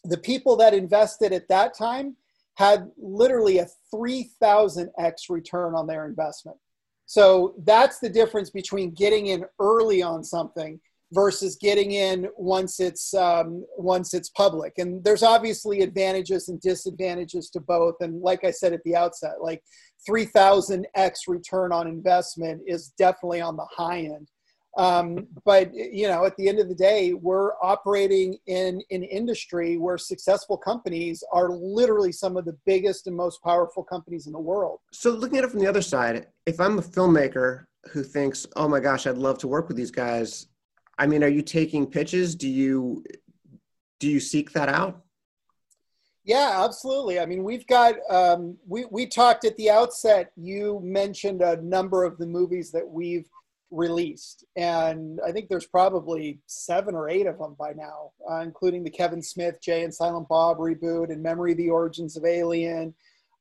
the 0.03 0.19
people 0.19 0.55
that 0.57 0.75
invested 0.75 1.33
at 1.33 1.47
that 1.47 1.75
time 1.75 2.15
had 2.57 2.91
literally 2.95 3.57
a 3.57 3.67
3000x 3.91 5.29
return 5.29 5.73
on 5.73 5.87
their 5.87 6.05
investment. 6.05 6.57
So 7.05 7.55
that's 7.65 7.99
the 7.99 8.09
difference 8.09 8.49
between 8.49 8.91
getting 8.91 9.27
in 9.27 9.45
early 9.59 10.01
on 10.01 10.23
something 10.23 10.79
versus 11.13 11.57
getting 11.61 11.91
in 11.91 12.27
once 12.37 12.79
it's 12.79 13.13
um, 13.13 13.63
once 13.77 14.13
it's 14.13 14.29
public. 14.29 14.73
And 14.77 15.03
there's 15.03 15.23
obviously 15.23 15.81
advantages 15.81 16.49
and 16.49 16.59
disadvantages 16.59 17.49
to 17.51 17.59
both. 17.59 17.95
And 18.01 18.21
like 18.21 18.43
I 18.43 18.51
said 18.51 18.73
at 18.73 18.83
the 18.83 18.95
outset, 18.95 19.35
like 19.41 19.61
3,000x 20.09 21.11
return 21.27 21.71
on 21.71 21.87
investment 21.87 22.61
is 22.67 22.93
definitely 22.97 23.41
on 23.41 23.55
the 23.55 23.67
high 23.71 23.99
end. 23.99 24.29
Um, 24.77 25.27
but 25.45 25.73
you 25.73 26.07
know, 26.07 26.25
at 26.25 26.35
the 26.37 26.49
end 26.49 26.59
of 26.59 26.67
the 26.67 26.75
day, 26.75 27.13
we're 27.13 27.51
operating 27.61 28.37
in 28.47 28.81
an 28.89 29.03
industry 29.03 29.77
where 29.77 29.97
successful 29.97 30.57
companies 30.57 31.23
are 31.31 31.49
literally 31.49 32.11
some 32.11 32.37
of 32.37 32.45
the 32.45 32.57
biggest 32.65 33.05
and 33.07 33.15
most 33.15 33.43
powerful 33.43 33.83
companies 33.83 34.25
in 34.25 34.33
the 34.33 34.39
world. 34.39 34.79
So, 34.91 35.11
looking 35.11 35.37
at 35.37 35.43
it 35.43 35.51
from 35.51 35.59
the 35.59 35.67
other 35.67 35.81
side, 35.81 36.27
if 36.45 36.59
I'm 36.59 36.79
a 36.79 36.81
filmmaker 36.81 37.65
who 37.91 38.03
thinks, 38.03 38.47
"Oh 38.55 38.67
my 38.67 38.79
gosh, 38.79 39.05
I'd 39.05 39.17
love 39.17 39.37
to 39.39 39.47
work 39.47 39.67
with 39.67 39.77
these 39.77 39.91
guys," 39.91 40.47
I 40.97 41.05
mean, 41.05 41.23
are 41.23 41.29
you 41.29 41.43
taking 41.43 41.85
pitches? 41.85 42.35
Do 42.35 42.49
you 42.49 43.03
do 43.99 44.09
you 44.09 44.19
seek 44.19 44.51
that 44.53 44.69
out? 44.69 45.03
Yeah, 46.25 46.63
absolutely. 46.63 47.19
I 47.19 47.25
mean, 47.25 47.43
we've 47.43 47.67
got 47.67 47.95
um, 48.09 48.57
we 48.67 48.85
we 48.85 49.05
talked 49.05 49.45
at 49.45 49.55
the 49.57 49.69
outset. 49.69 50.31
You 50.35 50.79
mentioned 50.83 51.41
a 51.41 51.61
number 51.61 52.03
of 52.05 52.17
the 52.17 52.25
movies 52.25 52.71
that 52.71 52.87
we've 52.87 53.27
released, 53.73 54.45
and 54.55 55.19
I 55.25 55.31
think 55.31 55.49
there's 55.49 55.65
probably 55.65 56.39
seven 56.45 56.95
or 56.95 57.09
eight 57.09 57.25
of 57.25 57.37
them 57.39 57.55
by 57.57 57.73
now, 57.73 58.11
uh, 58.29 58.41
including 58.41 58.83
the 58.83 58.89
Kevin 58.89 59.21
Smith, 59.21 59.55
Jay 59.61 59.83
and 59.83 59.93
Silent 59.93 60.27
Bob 60.29 60.57
reboot, 60.57 61.11
and 61.11 61.21
Memory 61.21 61.53
the 61.53 61.69
Origins 61.69 62.15
of 62.15 62.25
Alien, 62.25 62.93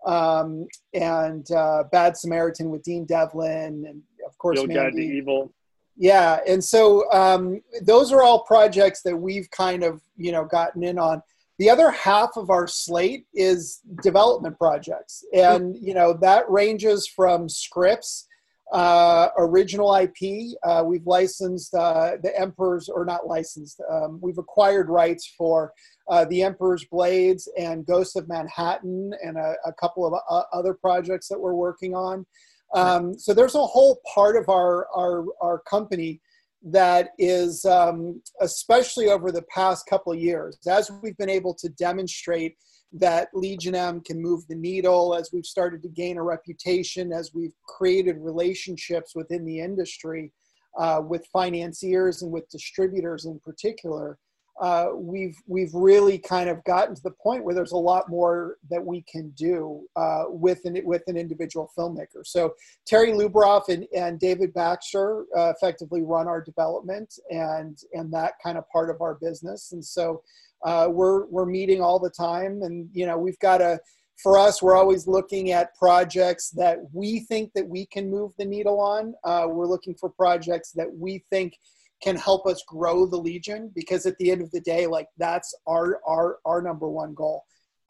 um, 0.06 0.66
and 0.94 1.50
uh, 1.52 1.84
Bad 1.92 2.16
Samaritan 2.16 2.70
with 2.70 2.82
Dean 2.82 3.04
Devlin, 3.04 3.84
and 3.86 4.02
of 4.26 4.36
course, 4.38 4.64
Mandy. 4.66 5.04
Evil. 5.04 5.52
Yeah, 5.96 6.40
and 6.48 6.64
so 6.64 7.10
um, 7.12 7.60
those 7.82 8.12
are 8.12 8.22
all 8.22 8.44
projects 8.44 9.02
that 9.02 9.16
we've 9.16 9.50
kind 9.50 9.84
of 9.84 10.00
you 10.16 10.32
know 10.32 10.44
gotten 10.44 10.82
in 10.82 10.98
on. 10.98 11.22
The 11.58 11.70
other 11.70 11.90
half 11.90 12.30
of 12.36 12.50
our 12.50 12.66
slate 12.66 13.26
is 13.34 13.80
development 14.02 14.58
projects, 14.58 15.24
and 15.34 15.76
you 15.76 15.94
know 15.94 16.14
that 16.14 16.50
ranges 16.50 17.06
from 17.06 17.48
scripts 17.48 18.26
uh, 18.72 19.28
original 19.36 19.94
IP. 19.94 20.56
Uh, 20.64 20.82
we've 20.84 21.06
licensed 21.06 21.74
uh, 21.74 22.12
the 22.22 22.38
Emperor's, 22.38 22.88
or 22.88 23.04
not 23.04 23.26
licensed, 23.26 23.80
um, 23.90 24.18
we've 24.22 24.38
acquired 24.38 24.88
rights 24.88 25.32
for 25.36 25.72
uh, 26.08 26.24
the 26.24 26.42
Emperor's 26.42 26.84
Blades 26.86 27.48
and 27.58 27.86
Ghosts 27.86 28.16
of 28.16 28.28
Manhattan 28.28 29.12
and 29.22 29.36
a, 29.36 29.54
a 29.66 29.72
couple 29.74 30.06
of 30.06 30.14
uh, 30.28 30.42
other 30.52 30.74
projects 30.74 31.28
that 31.28 31.38
we're 31.38 31.54
working 31.54 31.94
on. 31.94 32.26
Um, 32.74 33.18
so 33.18 33.34
there's 33.34 33.54
a 33.54 33.66
whole 33.66 34.00
part 34.14 34.36
of 34.36 34.48
our, 34.48 34.86
our, 34.94 35.26
our 35.42 35.58
company 35.60 36.22
that 36.64 37.10
is, 37.18 37.64
um, 37.66 38.22
especially 38.40 39.08
over 39.08 39.30
the 39.30 39.42
past 39.54 39.86
couple 39.86 40.12
of 40.12 40.18
years, 40.18 40.58
as 40.66 40.90
we've 41.02 41.16
been 41.18 41.28
able 41.28 41.54
to 41.54 41.68
demonstrate 41.70 42.56
that 42.92 43.28
Legion 43.32 43.74
M 43.74 44.00
can 44.00 44.20
move 44.20 44.46
the 44.48 44.54
needle 44.54 45.14
as 45.14 45.30
we've 45.32 45.46
started 45.46 45.82
to 45.82 45.88
gain 45.88 46.18
a 46.18 46.22
reputation, 46.22 47.12
as 47.12 47.32
we've 47.34 47.54
created 47.66 48.16
relationships 48.18 49.14
within 49.14 49.44
the 49.44 49.60
industry 49.60 50.32
uh, 50.78 51.00
with 51.04 51.26
financiers 51.32 52.22
and 52.22 52.30
with 52.30 52.48
distributors 52.50 53.24
in 53.24 53.38
particular. 53.40 54.18
Uh, 54.60 54.88
we've 54.94 55.36
we've 55.46 55.72
really 55.72 56.18
kind 56.18 56.48
of 56.50 56.62
gotten 56.64 56.94
to 56.94 57.02
the 57.02 57.10
point 57.22 57.42
where 57.42 57.54
there's 57.54 57.72
a 57.72 57.76
lot 57.76 58.10
more 58.10 58.58
that 58.70 58.84
we 58.84 59.02
can 59.10 59.30
do 59.30 59.80
uh, 59.96 60.24
with 60.28 60.60
an 60.66 60.78
with 60.84 61.02
an 61.06 61.16
individual 61.16 61.70
filmmaker. 61.76 62.24
So 62.24 62.52
Terri 62.88 63.14
Lubaroff 63.14 63.70
and, 63.70 63.86
and 63.96 64.20
David 64.20 64.52
Baxter 64.52 65.24
uh, 65.36 65.52
effectively 65.56 66.02
run 66.02 66.28
our 66.28 66.40
development 66.40 67.18
and 67.30 67.78
and 67.94 68.12
that 68.12 68.34
kind 68.44 68.58
of 68.58 68.68
part 68.68 68.90
of 68.90 69.00
our 69.00 69.14
business. 69.14 69.72
And 69.72 69.84
so 69.84 70.22
uh, 70.64 70.88
we're 70.90 71.26
we're 71.26 71.46
meeting 71.46 71.80
all 71.80 71.98
the 71.98 72.10
time, 72.10 72.62
and 72.62 72.88
you 72.92 73.06
know 73.06 73.18
we've 73.18 73.38
got 73.38 73.60
a. 73.60 73.80
For 74.22 74.38
us, 74.38 74.62
we're 74.62 74.76
always 74.76 75.08
looking 75.08 75.50
at 75.50 75.74
projects 75.74 76.50
that 76.50 76.78
we 76.92 77.20
think 77.20 77.50
that 77.54 77.66
we 77.66 77.86
can 77.86 78.08
move 78.08 78.30
the 78.38 78.44
needle 78.44 78.78
on. 78.78 79.14
Uh, 79.24 79.46
we're 79.48 79.66
looking 79.66 79.96
for 79.98 80.10
projects 80.10 80.70
that 80.72 80.86
we 80.96 81.24
think 81.30 81.54
can 82.02 82.14
help 82.14 82.46
us 82.46 82.62
grow 82.66 83.06
the 83.06 83.16
Legion 83.16 83.72
because 83.74 84.06
at 84.06 84.16
the 84.18 84.30
end 84.30 84.42
of 84.42 84.50
the 84.52 84.60
day, 84.60 84.86
like 84.86 85.08
that's 85.18 85.54
our 85.66 86.00
our 86.06 86.38
our 86.44 86.62
number 86.62 86.88
one 86.88 87.14
goal. 87.14 87.44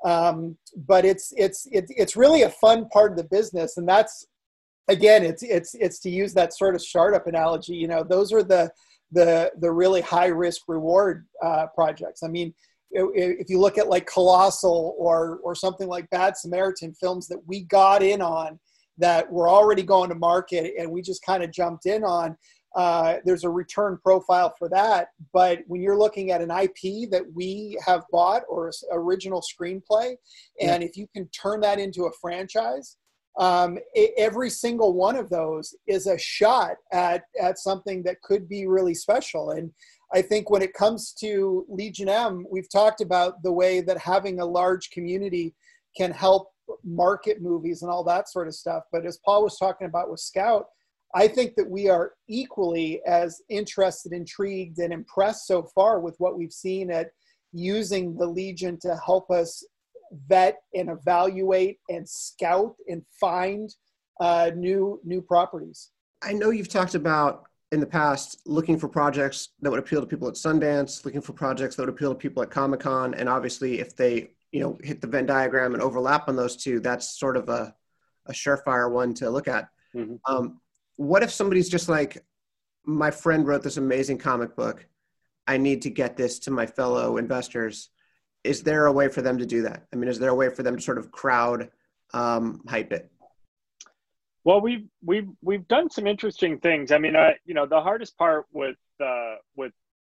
Um, 0.04 0.56
but 0.74 1.04
it's 1.04 1.34
it's 1.36 1.66
it's 1.70 1.92
it's 1.96 2.16
really 2.16 2.42
a 2.42 2.50
fun 2.50 2.88
part 2.88 3.10
of 3.10 3.18
the 3.18 3.24
business, 3.24 3.76
and 3.76 3.86
that's 3.86 4.26
again, 4.88 5.24
it's 5.24 5.42
it's 5.42 5.74
it's 5.74 5.98
to 6.00 6.10
use 6.10 6.34
that 6.34 6.54
sort 6.54 6.74
of 6.74 6.82
startup 6.82 7.26
analogy. 7.26 7.74
You 7.74 7.88
know, 7.88 8.04
those 8.04 8.32
are 8.32 8.42
the 8.42 8.70
the 9.12 9.52
the 9.60 9.70
really 9.70 10.00
high 10.00 10.26
risk 10.26 10.62
reward 10.68 11.26
uh, 11.42 11.66
projects. 11.74 12.22
I 12.22 12.28
mean, 12.28 12.54
if 12.90 13.48
you 13.48 13.58
look 13.58 13.78
at 13.78 13.88
like 13.88 14.06
Colossal 14.06 14.94
or 14.98 15.40
or 15.44 15.54
something 15.54 15.88
like 15.88 16.10
Bad 16.10 16.36
Samaritan 16.36 16.94
films 16.94 17.28
that 17.28 17.46
we 17.46 17.62
got 17.62 18.02
in 18.02 18.20
on 18.20 18.58
that 18.98 19.30
were 19.30 19.48
already 19.48 19.82
going 19.82 20.10
to 20.10 20.14
market 20.14 20.74
and 20.78 20.90
we 20.90 21.00
just 21.00 21.24
kind 21.24 21.42
of 21.42 21.50
jumped 21.50 21.86
in 21.86 22.04
on 22.04 22.36
uh, 22.74 23.16
there's 23.24 23.44
a 23.44 23.50
return 23.50 23.98
profile 24.02 24.54
for 24.58 24.68
that. 24.70 25.08
But 25.32 25.60
when 25.66 25.82
you're 25.82 25.98
looking 25.98 26.30
at 26.30 26.40
an 26.40 26.50
IP 26.50 27.10
that 27.10 27.24
we 27.34 27.78
have 27.84 28.04
bought 28.10 28.42
or 28.48 28.70
original 28.92 29.42
screenplay, 29.42 30.16
and 30.60 30.82
yeah. 30.82 30.88
if 30.88 30.96
you 30.96 31.06
can 31.14 31.28
turn 31.28 31.60
that 31.60 31.78
into 31.78 32.04
a 32.04 32.12
franchise, 32.20 32.96
um, 33.38 33.78
every 34.18 34.50
single 34.50 34.92
one 34.92 35.16
of 35.16 35.30
those 35.30 35.74
is 35.86 36.06
a 36.06 36.18
shot 36.18 36.76
at, 36.92 37.24
at 37.40 37.58
something 37.58 38.02
that 38.02 38.20
could 38.22 38.48
be 38.48 38.66
really 38.66 38.94
special. 38.94 39.52
And 39.52 39.70
I 40.12 40.20
think 40.20 40.50
when 40.50 40.62
it 40.62 40.74
comes 40.74 41.12
to 41.20 41.64
Legion 41.68 42.08
M, 42.08 42.44
we've 42.50 42.70
talked 42.70 43.00
about 43.00 43.42
the 43.42 43.52
way 43.52 43.80
that 43.80 43.96
having 43.98 44.40
a 44.40 44.44
large 44.44 44.90
community 44.90 45.54
can 45.96 46.10
help 46.10 46.48
market 46.84 47.40
movies 47.40 47.82
and 47.82 47.90
all 47.90 48.04
that 48.04 48.28
sort 48.28 48.48
of 48.48 48.54
stuff. 48.54 48.84
But 48.92 49.06
as 49.06 49.18
Paul 49.24 49.44
was 49.44 49.58
talking 49.58 49.86
about 49.86 50.10
with 50.10 50.20
Scout, 50.20 50.66
I 51.14 51.28
think 51.28 51.56
that 51.56 51.68
we 51.68 51.88
are 51.88 52.12
equally 52.28 53.02
as 53.06 53.40
interested, 53.48 54.12
intrigued, 54.12 54.78
and 54.78 54.92
impressed 54.92 55.46
so 55.46 55.62
far 55.74 56.00
with 56.00 56.16
what 56.18 56.38
we've 56.38 56.52
seen 56.52 56.90
at 56.90 57.10
using 57.52 58.16
the 58.16 58.26
Legion 58.26 58.78
to 58.80 58.96
help 58.96 59.30
us 59.30 59.62
vet 60.28 60.62
and 60.74 60.90
evaluate 60.90 61.78
and 61.88 62.08
scout 62.08 62.74
and 62.88 63.02
find 63.20 63.74
uh, 64.20 64.50
new 64.54 65.00
new 65.04 65.22
properties. 65.22 65.90
I 66.22 66.32
know 66.32 66.50
you've 66.50 66.68
talked 66.68 66.94
about 66.94 67.44
in 67.72 67.80
the 67.80 67.86
past 67.86 68.42
looking 68.46 68.78
for 68.78 68.88
projects 68.88 69.48
that 69.60 69.70
would 69.70 69.78
appeal 69.78 70.00
to 70.00 70.06
people 70.06 70.28
at 70.28 70.34
Sundance, 70.34 71.04
looking 71.04 71.22
for 71.22 71.32
projects 71.32 71.74
that 71.76 71.82
would 71.82 71.88
appeal 71.88 72.12
to 72.12 72.18
people 72.18 72.42
at 72.42 72.50
Comic 72.50 72.80
Con, 72.80 73.14
and 73.14 73.28
obviously 73.28 73.80
if 73.80 73.96
they 73.96 74.30
you 74.52 74.60
know 74.60 74.78
hit 74.82 75.00
the 75.00 75.06
Venn 75.06 75.26
diagram 75.26 75.74
and 75.74 75.82
overlap 75.82 76.28
on 76.28 76.36
those 76.36 76.56
two, 76.56 76.80
that's 76.80 77.18
sort 77.18 77.36
of 77.36 77.48
a 77.48 77.74
a 78.26 78.32
surefire 78.32 78.90
one 78.90 79.14
to 79.14 79.30
look 79.30 79.48
at. 79.48 79.68
Mm-hmm. 79.94 80.16
Um, 80.32 80.60
what 80.96 81.22
if 81.22 81.32
somebody's 81.32 81.68
just 81.68 81.88
like, 81.88 82.24
my 82.84 83.10
friend 83.10 83.46
wrote 83.46 83.62
this 83.62 83.76
amazing 83.76 84.18
comic 84.18 84.54
book. 84.56 84.86
I 85.46 85.56
need 85.56 85.82
to 85.82 85.90
get 85.90 86.16
this 86.16 86.38
to 86.40 86.50
my 86.50 86.66
fellow 86.66 87.16
investors. 87.16 87.90
Is 88.44 88.62
there 88.62 88.86
a 88.86 88.92
way 88.92 89.08
for 89.08 89.22
them 89.22 89.38
to 89.38 89.46
do 89.46 89.62
that? 89.62 89.86
I 89.92 89.96
mean, 89.96 90.08
is 90.08 90.18
there 90.18 90.30
a 90.30 90.34
way 90.34 90.48
for 90.48 90.62
them 90.62 90.76
to 90.76 90.82
sort 90.82 90.98
of 90.98 91.10
crowd 91.12 91.70
um, 92.12 92.62
hype 92.68 92.92
it? 92.92 93.10
Well, 94.44 94.60
we've 94.60 94.86
we've 95.04 95.28
we've 95.40 95.66
done 95.68 95.90
some 95.90 96.06
interesting 96.06 96.58
things. 96.58 96.90
I 96.90 96.98
mean, 96.98 97.14
uh, 97.14 97.30
you 97.44 97.54
know, 97.54 97.66
the 97.66 97.80
hardest 97.80 98.18
part 98.18 98.46
with 98.52 98.76
uh, 99.00 99.36
with 99.54 99.72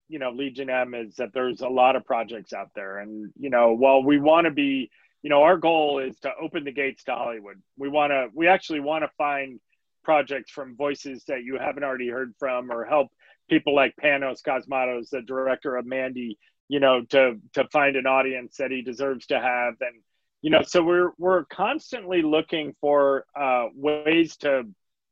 you 0.08 0.18
know 0.18 0.30
Legion 0.30 0.68
M 0.68 0.94
is 0.94 1.16
that 1.16 1.32
there's 1.32 1.62
a 1.62 1.68
lot 1.68 1.96
of 1.96 2.04
projects 2.04 2.52
out 2.52 2.68
there, 2.74 2.98
and 2.98 3.32
you 3.38 3.48
know, 3.48 3.72
while 3.72 4.02
we 4.02 4.18
want 4.18 4.44
to 4.44 4.50
be, 4.50 4.90
you 5.22 5.30
know, 5.30 5.42
our 5.42 5.56
goal 5.56 5.98
is 5.98 6.18
to 6.20 6.32
open 6.40 6.64
the 6.64 6.72
gates 6.72 7.04
to 7.04 7.12
Hollywood. 7.12 7.62
We 7.78 7.88
want 7.88 8.10
to, 8.10 8.28
we 8.34 8.48
actually 8.48 8.80
want 8.80 9.04
to 9.04 9.10
find 9.16 9.60
projects 10.04 10.50
from 10.50 10.76
voices 10.76 11.24
that 11.28 11.42
you 11.42 11.58
haven't 11.58 11.84
already 11.84 12.08
heard 12.08 12.34
from 12.38 12.70
or 12.70 12.84
help 12.84 13.08
people 13.48 13.74
like 13.74 13.94
Panos 14.02 14.42
Cosmatos, 14.42 15.10
the 15.10 15.22
director 15.22 15.76
of 15.76 15.86
Mandy, 15.86 16.38
you 16.68 16.80
know, 16.80 17.02
to 17.10 17.38
to 17.54 17.66
find 17.68 17.96
an 17.96 18.06
audience 18.06 18.56
that 18.58 18.70
he 18.70 18.82
deserves 18.82 19.26
to 19.26 19.40
have. 19.40 19.74
And, 19.80 20.02
you 20.42 20.50
know, 20.50 20.62
so 20.62 20.82
we're 20.82 21.12
we're 21.18 21.44
constantly 21.44 22.22
looking 22.22 22.74
for 22.80 23.24
uh, 23.34 23.66
ways 23.74 24.36
to 24.38 24.64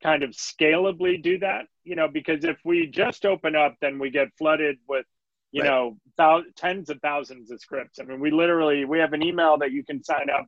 kind 0.03 0.23
of 0.23 0.29
scalably 0.31 1.21
do 1.21 1.39
that, 1.39 1.65
you 1.83 1.95
know, 1.95 2.07
because 2.07 2.43
if 2.45 2.57
we 2.63 2.87
just 2.87 3.25
open 3.25 3.55
up, 3.55 3.75
then 3.81 3.97
we 3.97 4.11
get 4.11 4.27
flooded 4.37 4.77
with, 4.87 5.05
you 5.51 5.63
right. 5.63 5.69
know, 5.69 5.97
th- 6.19 6.53
tens 6.55 6.89
of 6.89 6.99
thousands 7.01 7.49
of 7.49 7.59
scripts. 7.59 7.99
I 7.99 8.03
mean, 8.03 8.19
we 8.19 8.29
literally 8.29 8.85
we 8.85 8.99
have 8.99 9.13
an 9.13 9.23
email 9.23 9.57
that 9.57 9.71
you 9.71 9.83
can 9.83 10.03
sign 10.03 10.29
up 10.29 10.45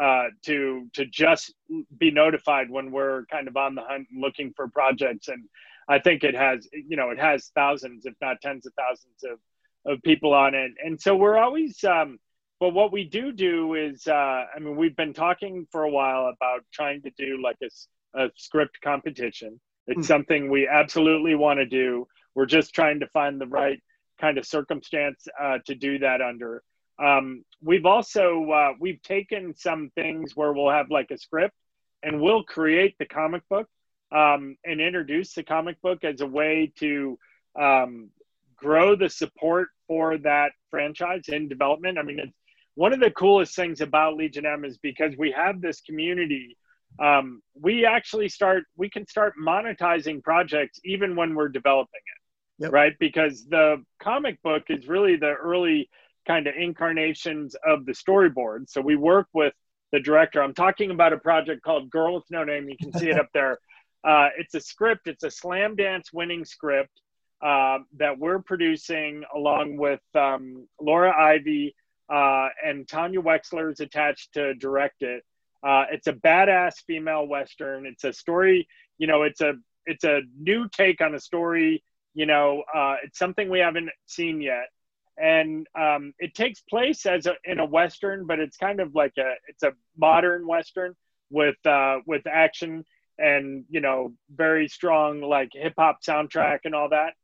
uh, 0.00 0.28
to 0.44 0.88
to 0.92 1.06
just 1.06 1.52
be 1.98 2.10
notified 2.10 2.70
when 2.70 2.92
we're 2.92 3.26
kind 3.26 3.48
of 3.48 3.56
on 3.56 3.74
the 3.74 3.82
hunt 3.82 4.06
and 4.10 4.22
looking 4.22 4.52
for 4.54 4.68
projects. 4.68 5.26
And 5.26 5.44
I 5.88 5.98
think 5.98 6.22
it 6.22 6.36
has, 6.36 6.68
you 6.72 6.96
know, 6.96 7.10
it 7.10 7.18
has 7.18 7.50
thousands, 7.54 8.06
if 8.06 8.14
not 8.20 8.40
tens 8.40 8.64
of 8.66 8.72
thousands 8.74 9.24
of 9.24 9.38
of 9.86 10.02
people 10.02 10.32
on 10.32 10.54
it. 10.54 10.72
And 10.84 11.00
so 11.00 11.16
we're 11.16 11.38
always. 11.38 11.82
Um, 11.84 12.18
but 12.60 12.70
what 12.70 12.92
we 12.92 13.04
do 13.04 13.32
do 13.32 13.74
is, 13.74 14.06
uh, 14.06 14.12
I 14.54 14.58
mean, 14.60 14.76
we've 14.76 14.96
been 14.96 15.12
talking 15.12 15.66
for 15.70 15.82
a 15.82 15.90
while 15.90 16.32
about 16.34 16.64
trying 16.72 17.02
to 17.02 17.10
do 17.10 17.42
like 17.42 17.56
a, 17.62 18.22
a 18.22 18.30
script 18.36 18.80
competition. 18.82 19.60
It's 19.86 20.00
mm. 20.00 20.04
something 20.06 20.50
we 20.50 20.68
absolutely 20.68 21.34
want 21.34 21.58
to 21.58 21.66
do. 21.66 22.06
We're 22.34 22.46
just 22.46 22.74
trying 22.74 23.00
to 23.00 23.06
find 23.08 23.40
the 23.40 23.46
right 23.46 23.82
kind 24.20 24.38
of 24.38 24.46
circumstance 24.46 25.26
uh, 25.40 25.58
to 25.66 25.74
do 25.74 25.98
that 25.98 26.22
under. 26.22 26.62
Um, 26.98 27.44
we've 27.60 27.86
also 27.86 28.50
uh, 28.50 28.72
we've 28.80 29.02
taken 29.02 29.54
some 29.56 29.90
things 29.94 30.36
where 30.36 30.52
we'll 30.52 30.70
have 30.70 30.90
like 30.90 31.10
a 31.10 31.18
script, 31.18 31.54
and 32.02 32.20
we'll 32.20 32.44
create 32.44 32.96
the 32.98 33.06
comic 33.06 33.42
book 33.48 33.68
um, 34.12 34.56
and 34.64 34.80
introduce 34.80 35.34
the 35.34 35.42
comic 35.42 35.80
book 35.82 36.04
as 36.04 36.20
a 36.20 36.26
way 36.26 36.72
to 36.78 37.18
um, 37.60 38.10
grow 38.56 38.96
the 38.96 39.08
support 39.08 39.68
for 39.86 40.18
that 40.18 40.52
franchise 40.70 41.28
in 41.28 41.48
development. 41.48 41.98
I 41.98 42.02
mean, 42.02 42.18
it's, 42.18 42.32
one 42.74 42.92
of 42.92 43.00
the 43.00 43.10
coolest 43.10 43.54
things 43.54 43.80
about 43.80 44.16
Legion 44.16 44.46
M 44.46 44.64
is 44.64 44.78
because 44.78 45.14
we 45.16 45.30
have 45.32 45.60
this 45.60 45.80
community. 45.80 46.56
Um, 46.98 47.40
we 47.60 47.86
actually 47.86 48.28
start 48.28 48.64
we 48.76 48.90
can 48.90 49.06
start 49.06 49.34
monetizing 49.40 50.22
projects 50.22 50.80
even 50.84 51.16
when 51.16 51.34
we're 51.34 51.48
developing 51.48 52.00
it, 52.06 52.64
yep. 52.64 52.72
right? 52.72 52.92
Because 52.98 53.46
the 53.46 53.82
comic 54.00 54.42
book 54.42 54.64
is 54.68 54.88
really 54.88 55.16
the 55.16 55.34
early 55.34 55.88
kind 56.26 56.46
of 56.46 56.54
incarnations 56.56 57.54
of 57.66 57.86
the 57.86 57.92
storyboard. 57.92 58.68
So 58.68 58.80
we 58.80 58.96
work 58.96 59.28
with 59.32 59.52
the 59.92 60.00
director. 60.00 60.42
I'm 60.42 60.54
talking 60.54 60.90
about 60.90 61.12
a 61.12 61.18
project 61.18 61.62
called 61.62 61.90
Girl 61.90 62.16
with 62.16 62.24
No 62.30 62.44
Name. 62.44 62.68
You 62.68 62.76
can 62.76 62.92
see 62.98 63.08
it 63.10 63.18
up 63.18 63.28
there. 63.34 63.58
Uh, 64.06 64.28
it's 64.36 64.54
a 64.54 64.60
script. 64.60 65.06
It's 65.06 65.24
a 65.24 65.28
Slamdance 65.28 66.12
winning 66.12 66.44
script 66.44 67.00
uh, 67.44 67.78
that 67.98 68.18
we're 68.18 68.40
producing 68.40 69.22
along 69.34 69.76
with 69.76 70.00
um, 70.14 70.66
Laura 70.80 71.14
Ivy 71.16 71.74
uh, 72.08 72.48
and 72.64 72.88
Tanya 72.88 73.20
Wexler 73.20 73.72
is 73.72 73.80
attached 73.80 74.34
to 74.34 74.54
direct 74.54 75.02
it. 75.02 75.22
Uh, 75.62 75.84
it's 75.90 76.06
a 76.06 76.12
badass 76.12 76.74
female 76.86 77.26
western. 77.26 77.86
It's 77.86 78.04
a 78.04 78.12
story. 78.12 78.68
You 78.98 79.06
know, 79.06 79.22
it's 79.22 79.40
a 79.40 79.54
it's 79.86 80.04
a 80.04 80.22
new 80.38 80.68
take 80.68 81.00
on 81.00 81.14
a 81.14 81.20
story. 81.20 81.84
You 82.14 82.26
know, 82.26 82.62
uh, 82.74 82.96
it's 83.04 83.18
something 83.18 83.50
we 83.50 83.58
haven't 83.58 83.90
seen 84.06 84.40
yet 84.40 84.68
and 85.16 85.66
um, 85.78 86.12
it 86.18 86.34
takes 86.34 86.60
place 86.60 87.06
as 87.06 87.26
a, 87.26 87.34
in 87.44 87.60
a 87.60 87.64
western, 87.64 88.26
but 88.26 88.40
it's 88.40 88.56
kind 88.56 88.80
of 88.80 88.94
like 88.94 89.12
a 89.18 89.34
it's 89.48 89.62
a 89.62 89.72
modern 89.96 90.46
western 90.46 90.94
with 91.30 91.56
uh, 91.66 91.98
with 92.06 92.26
action 92.26 92.84
and 93.18 93.64
you 93.70 93.80
know 93.80 94.12
very 94.34 94.66
strong 94.66 95.20
like 95.20 95.50
hip 95.52 95.74
hop 95.78 95.98
soundtrack 96.06 96.60
and 96.64 96.74
all 96.74 96.88
that. 96.88 97.14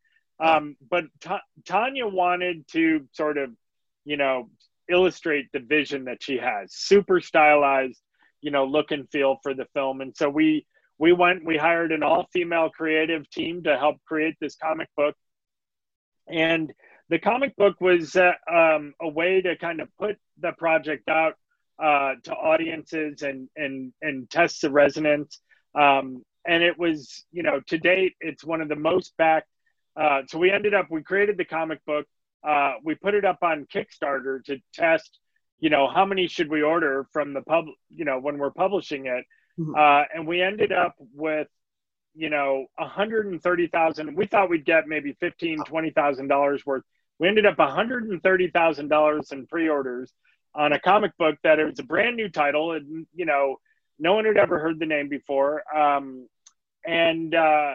Um, 0.40 0.76
but 0.90 1.04
Ta- 1.20 1.42
Tanya 1.66 2.06
wanted 2.06 2.66
to 2.72 3.06
sort 3.12 3.38
of 3.38 3.50
you 4.04 4.16
know 4.16 4.50
illustrate 4.90 5.46
the 5.52 5.60
vision 5.60 6.04
that 6.04 6.22
she 6.22 6.38
has, 6.38 6.74
super 6.74 7.20
stylized, 7.20 8.00
you 8.40 8.50
know, 8.50 8.64
look 8.64 8.90
and 8.90 9.08
feel 9.10 9.38
for 9.42 9.54
the 9.54 9.66
film, 9.74 10.00
and 10.00 10.16
so 10.16 10.28
we 10.28 10.66
we 10.98 11.12
went 11.12 11.44
we 11.44 11.56
hired 11.56 11.92
an 11.92 12.02
all 12.02 12.26
female 12.32 12.70
creative 12.70 13.28
team 13.30 13.62
to 13.64 13.78
help 13.78 13.96
create 14.06 14.36
this 14.40 14.56
comic 14.56 14.88
book 14.96 15.14
and 16.28 16.72
the 17.08 17.18
comic 17.18 17.56
book 17.56 17.80
was 17.80 18.14
uh, 18.16 18.32
um, 18.50 18.94
a 19.00 19.08
way 19.08 19.40
to 19.40 19.56
kind 19.56 19.80
of 19.80 19.88
put 19.98 20.16
the 20.40 20.52
project 20.52 21.08
out 21.08 21.34
uh, 21.82 22.14
to 22.24 22.32
audiences 22.32 23.22
and 23.22 23.48
and 23.56 23.92
and 24.00 24.30
test 24.30 24.62
the 24.62 24.70
resonance. 24.70 25.40
Um, 25.74 26.22
and 26.46 26.62
it 26.62 26.78
was, 26.78 27.24
you 27.32 27.42
know, 27.42 27.60
to 27.68 27.78
date, 27.78 28.14
it's 28.20 28.44
one 28.44 28.60
of 28.60 28.68
the 28.68 28.76
most 28.76 29.12
backed. 29.18 29.48
Uh, 29.96 30.22
so 30.28 30.38
we 30.38 30.50
ended 30.50 30.74
up, 30.74 30.86
we 30.90 31.02
created 31.02 31.36
the 31.36 31.44
comic 31.44 31.84
book. 31.84 32.06
Uh, 32.46 32.74
we 32.84 32.94
put 32.94 33.14
it 33.14 33.24
up 33.24 33.38
on 33.42 33.66
Kickstarter 33.72 34.42
to 34.44 34.58
test, 34.72 35.18
you 35.58 35.68
know, 35.70 35.88
how 35.88 36.04
many 36.04 36.26
should 36.26 36.50
we 36.50 36.62
order 36.62 37.06
from 37.12 37.34
the 37.34 37.42
pub, 37.42 37.66
you 37.90 38.04
know, 38.04 38.18
when 38.18 38.38
we're 38.38 38.50
publishing 38.50 39.06
it. 39.06 39.24
Mm-hmm. 39.58 39.74
Uh, 39.74 40.04
and 40.14 40.26
we 40.26 40.42
ended 40.42 40.72
up 40.72 40.94
with 41.14 41.48
you 42.14 42.30
know 42.30 42.66
130,000 42.76 44.16
we 44.16 44.26
thought 44.26 44.50
we'd 44.50 44.64
get 44.64 44.88
maybe 44.88 45.16
15 45.20 45.64
20,000 45.64 46.28
dollars 46.28 46.64
worth 46.66 46.82
we 47.18 47.28
ended 47.28 47.44
up 47.44 47.58
$130,000 47.58 49.32
in 49.32 49.46
pre-orders 49.46 50.12
on 50.54 50.72
a 50.72 50.80
comic 50.80 51.16
book 51.18 51.36
that 51.44 51.58
it 51.58 51.66
was 51.66 51.78
a 51.78 51.84
brand 51.84 52.16
new 52.16 52.28
title 52.28 52.72
and 52.72 53.06
you 53.14 53.26
know 53.26 53.56
no 53.98 54.14
one 54.14 54.24
had 54.24 54.36
ever 54.36 54.58
heard 54.58 54.78
the 54.78 54.86
name 54.86 55.08
before 55.08 55.62
um, 55.76 56.26
and 56.84 57.34
uh, 57.34 57.74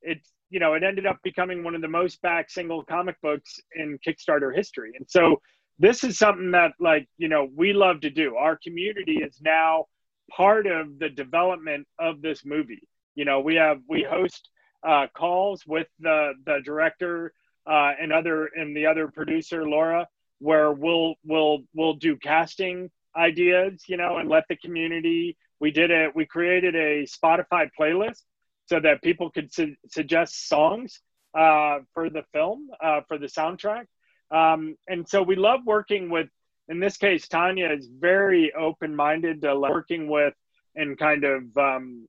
it's 0.00 0.30
you 0.50 0.60
know, 0.60 0.74
it 0.74 0.82
ended 0.82 1.06
up 1.06 1.18
becoming 1.22 1.64
one 1.64 1.74
of 1.74 1.82
the 1.82 1.88
most 1.88 2.22
backed 2.22 2.52
single 2.52 2.84
comic 2.84 3.20
books 3.20 3.60
in 3.74 3.98
Kickstarter 4.06 4.54
history. 4.54 4.92
And 4.96 5.06
so 5.08 5.40
this 5.78 6.04
is 6.04 6.18
something 6.18 6.52
that, 6.52 6.72
like, 6.80 7.08
you 7.18 7.28
know, 7.28 7.48
we 7.54 7.72
love 7.72 8.00
to 8.00 8.10
do. 8.10 8.36
Our 8.36 8.56
community 8.56 9.16
is 9.16 9.40
now 9.42 9.86
part 10.30 10.66
of 10.66 10.98
the 10.98 11.08
development 11.08 11.86
of 11.98 12.22
this 12.22 12.44
movie. 12.44 12.88
You 13.14 13.24
know, 13.24 13.40
we 13.40 13.56
have 13.56 13.80
we 13.88 14.06
host 14.08 14.48
uh, 14.86 15.06
calls 15.16 15.64
with 15.66 15.88
the 16.00 16.34
the 16.44 16.60
director 16.64 17.32
uh, 17.66 17.92
and 18.00 18.12
other 18.12 18.46
and 18.46 18.76
the 18.76 18.86
other 18.86 19.08
producer 19.08 19.68
Laura, 19.68 20.06
where 20.38 20.72
we'll 20.72 21.14
we'll 21.24 21.60
we'll 21.74 21.94
do 21.94 22.16
casting 22.16 22.90
ideas, 23.16 23.82
you 23.88 23.96
know, 23.96 24.18
and 24.18 24.28
let 24.28 24.44
the 24.48 24.56
community. 24.56 25.36
We 25.58 25.70
did 25.70 25.90
it. 25.90 26.14
We 26.14 26.26
created 26.26 26.74
a 26.74 27.04
Spotify 27.04 27.68
playlist 27.78 28.22
so 28.66 28.80
that 28.80 29.02
people 29.02 29.30
could 29.30 29.52
su- 29.52 29.76
suggest 29.88 30.48
songs 30.48 31.00
uh, 31.36 31.78
for 31.94 32.10
the 32.10 32.22
film 32.32 32.68
uh, 32.82 33.00
for 33.08 33.18
the 33.18 33.26
soundtrack. 33.26 33.86
Um, 34.30 34.76
and 34.88 35.08
so 35.08 35.22
we 35.22 35.36
love 35.36 35.60
working 35.64 36.10
with. 36.10 36.28
In 36.68 36.80
this 36.80 36.96
case, 36.96 37.28
Tanya 37.28 37.70
is 37.70 37.86
very 37.86 38.52
open-minded 38.52 39.42
to 39.42 39.56
working 39.56 40.08
with 40.08 40.34
and 40.74 40.98
kind 40.98 41.22
of 41.24 41.56
um, 41.56 42.08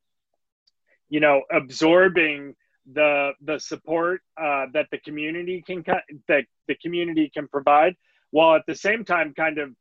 you 1.09 1.19
know 1.19 1.43
absorbing 1.51 2.55
the 2.93 3.31
the 3.41 3.59
support 3.59 4.21
uh, 4.41 4.65
that 4.73 4.87
the 4.91 4.97
community 4.99 5.63
can 5.65 5.83
that 6.27 6.45
the 6.67 6.75
community 6.75 7.29
can 7.33 7.47
provide 7.47 7.95
while 8.31 8.55
at 8.55 8.63
the 8.67 8.75
same 8.75 9.03
time 9.03 9.33
kind 9.33 9.57
of 9.57 9.71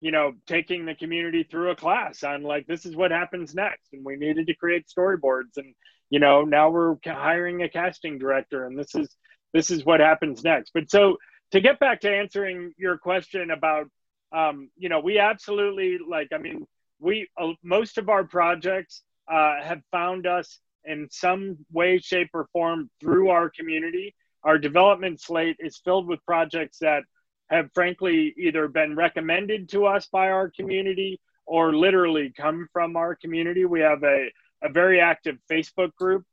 you 0.00 0.10
know 0.10 0.32
taking 0.46 0.86
the 0.86 0.94
community 0.94 1.42
through 1.42 1.70
a 1.70 1.76
class 1.76 2.22
on 2.22 2.42
like 2.42 2.66
this 2.66 2.86
is 2.86 2.96
what 2.96 3.10
happens 3.10 3.54
next 3.54 3.92
and 3.92 4.04
we 4.04 4.16
needed 4.16 4.46
to 4.46 4.54
create 4.54 4.86
storyboards 4.86 5.56
and 5.56 5.74
you 6.10 6.20
know 6.20 6.42
now 6.42 6.70
we're 6.70 6.96
hiring 7.04 7.62
a 7.62 7.68
casting 7.68 8.18
director 8.18 8.66
and 8.66 8.78
this 8.78 8.94
is 8.94 9.08
this 9.52 9.70
is 9.70 9.84
what 9.84 10.00
happens 10.00 10.44
next. 10.44 10.72
But 10.74 10.90
so 10.90 11.16
to 11.52 11.60
get 11.60 11.78
back 11.78 12.00
to 12.02 12.10
answering 12.10 12.72
your 12.76 12.98
question 12.98 13.50
about 13.50 13.86
um, 14.32 14.70
you 14.76 14.88
know 14.88 15.00
we 15.00 15.18
absolutely 15.18 15.98
like 16.06 16.28
i 16.32 16.38
mean 16.38 16.66
we 16.98 17.28
uh, 17.40 17.52
most 17.62 17.98
of 17.98 18.08
our 18.08 18.24
projects 18.24 19.02
uh, 19.30 19.62
have 19.62 19.82
found 19.90 20.26
us 20.26 20.60
in 20.84 21.08
some 21.10 21.58
way 21.72 21.98
shape 21.98 22.30
or 22.32 22.48
form 22.52 22.88
through 23.00 23.30
our 23.30 23.50
community. 23.50 24.14
Our 24.44 24.58
development 24.58 25.20
slate 25.20 25.56
is 25.58 25.80
filled 25.84 26.06
with 26.06 26.24
projects 26.24 26.78
that 26.78 27.02
have 27.50 27.70
frankly 27.74 28.34
either 28.38 28.68
been 28.68 28.94
recommended 28.94 29.68
to 29.70 29.86
us 29.86 30.06
by 30.06 30.30
our 30.30 30.50
community 30.50 31.20
or 31.44 31.74
literally 31.74 32.32
come 32.36 32.68
from 32.72 32.96
our 32.96 33.14
community. 33.14 33.64
We 33.64 33.80
have 33.80 34.02
a 34.04 34.28
a 34.62 34.68
very 34.68 35.00
active 35.00 35.36
Facebook 35.50 35.94
group, 35.96 36.24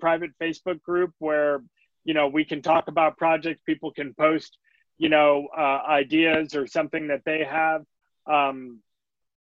private 0.00 0.30
Facebook 0.40 0.82
group 0.82 1.12
where 1.18 1.62
you 2.04 2.14
know 2.14 2.28
we 2.28 2.44
can 2.44 2.62
talk 2.62 2.88
about 2.88 3.16
projects. 3.16 3.60
People 3.66 3.92
can 3.92 4.14
post 4.14 4.58
you 4.98 5.08
know 5.08 5.48
uh, 5.56 5.80
ideas 5.88 6.54
or 6.54 6.66
something 6.66 7.08
that 7.08 7.22
they 7.24 7.44
have. 7.44 7.82
Um, 8.26 8.80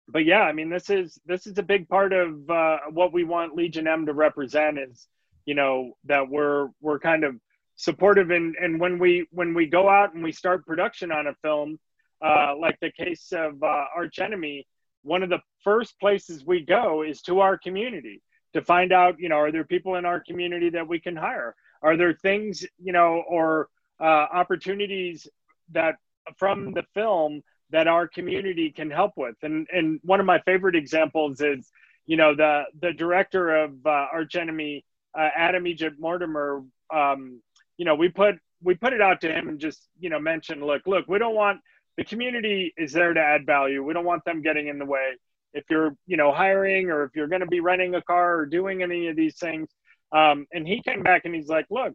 but 0.09 0.25
yeah, 0.25 0.43
I 0.43 0.53
mean 0.53 0.71
this 0.71 0.91
is 0.91 1.19
this 1.27 1.47
is 1.47 1.59
a 1.59 1.63
big 1.63 1.89
part 1.89 2.13
of 2.13 2.49
uh, 2.51 2.79
what 2.91 3.13
we 3.13 3.25
want 3.25 3.55
Legion 3.55 3.87
M 3.87 4.07
to 4.07 4.13
represent 4.13 4.79
is 4.79 5.07
you 5.45 5.55
know 5.55 5.97
that 6.05 6.29
we're 6.29 6.69
we're 6.81 6.99
kind 6.99 7.25
of 7.25 7.37
supportive 7.77 8.31
and 8.31 8.57
and 8.61 8.79
when 8.79 8.99
we 8.99 9.27
when 9.31 9.55
we 9.55 9.67
go 9.67 9.89
out 9.89 10.15
and 10.15 10.23
we 10.23 10.33
start 10.33 10.67
production 10.67 11.11
on 11.11 11.27
a 11.27 11.35
film 11.43 11.79
uh, 12.25 12.55
like 12.59 12.79
the 12.81 12.93
case 12.93 13.33
of 13.33 13.63
uh, 13.63 13.85
Arch 13.97 14.19
Enemy 14.19 14.67
one 15.03 15.23
of 15.23 15.31
the 15.31 15.41
first 15.65 15.99
places 15.99 16.45
we 16.45 16.65
go 16.65 17.03
is 17.03 17.23
to 17.23 17.41
our 17.41 17.59
community 17.59 18.23
to 18.53 18.63
find 18.63 18.93
out, 18.93 19.19
you 19.19 19.29
know, 19.29 19.37
are 19.37 19.53
there 19.53 19.65
people 19.65 19.95
in 19.95 20.05
our 20.05 20.21
community 20.21 20.71
that 20.71 20.87
we 20.87 20.99
can 20.99 21.17
hire? 21.17 21.55
Are 21.83 21.97
there 21.97 22.13
things, 22.13 22.67
you 22.83 22.93
know, 22.93 23.23
or 23.29 23.69
uh, 24.01 24.05
opportunities 24.33 25.29
that 25.73 25.97
from 26.37 26.73
the 26.73 26.85
film 26.95 27.43
that 27.71 27.87
our 27.87 28.09
community 28.09 28.71
can 28.71 28.91
help 28.91 29.13
with? 29.17 29.37
And 29.43 29.67
and 29.73 30.01
one 30.03 30.21
of 30.21 30.27
my 30.27 30.41
favorite 30.41 30.77
examples 30.77 31.41
is, 31.41 31.71
you 32.07 32.17
know, 32.17 32.35
the 32.35 32.65
the 32.81 32.93
director 32.93 33.65
of 33.65 33.75
uh, 33.87 34.07
Arch 34.13 34.35
Enemy, 34.35 34.85
uh, 35.19 35.29
Adam 35.37 35.67
Egypt 35.67 35.97
Mortimer. 35.99 36.63
Um, 36.93 37.41
you 37.79 37.85
know, 37.85 37.95
we 37.95 38.09
put 38.09 38.37
we 38.63 38.75
put 38.75 38.93
it 38.93 39.01
out 39.01 39.21
to 39.23 39.33
him 39.33 39.49
and 39.49 39.59
just 39.59 39.89
you 39.99 40.11
know 40.11 40.21
mentioned, 40.21 40.63
look, 40.63 40.83
look, 40.87 41.07
we 41.09 41.19
don't 41.19 41.35
want 41.35 41.61
the 42.01 42.05
community 42.05 42.73
is 42.79 42.93
there 42.95 43.13
to 43.13 43.21
add 43.21 43.45
value. 43.45 43.85
We 43.85 43.93
don't 43.93 44.07
want 44.07 44.25
them 44.25 44.41
getting 44.41 44.69
in 44.69 44.79
the 44.79 44.87
way. 44.87 45.19
If 45.53 45.65
you're, 45.69 45.95
you 46.07 46.17
know, 46.17 46.33
hiring 46.33 46.89
or 46.89 47.05
if 47.05 47.11
you're 47.15 47.29
going 47.29 47.43
to 47.43 47.47
be 47.47 47.61
renting 47.61 47.95
a 47.95 48.01
car 48.01 48.39
or 48.39 48.47
doing 48.47 48.83
any 48.83 49.09
of 49.09 49.17
these 49.17 49.37
things, 49.37 49.69
um, 50.11 50.47
and 50.51 50.67
he 50.67 50.81
came 50.81 51.03
back 51.03 51.27
and 51.27 51.35
he's 51.35 51.49
like, 51.49 51.67
"Look, 51.69 51.93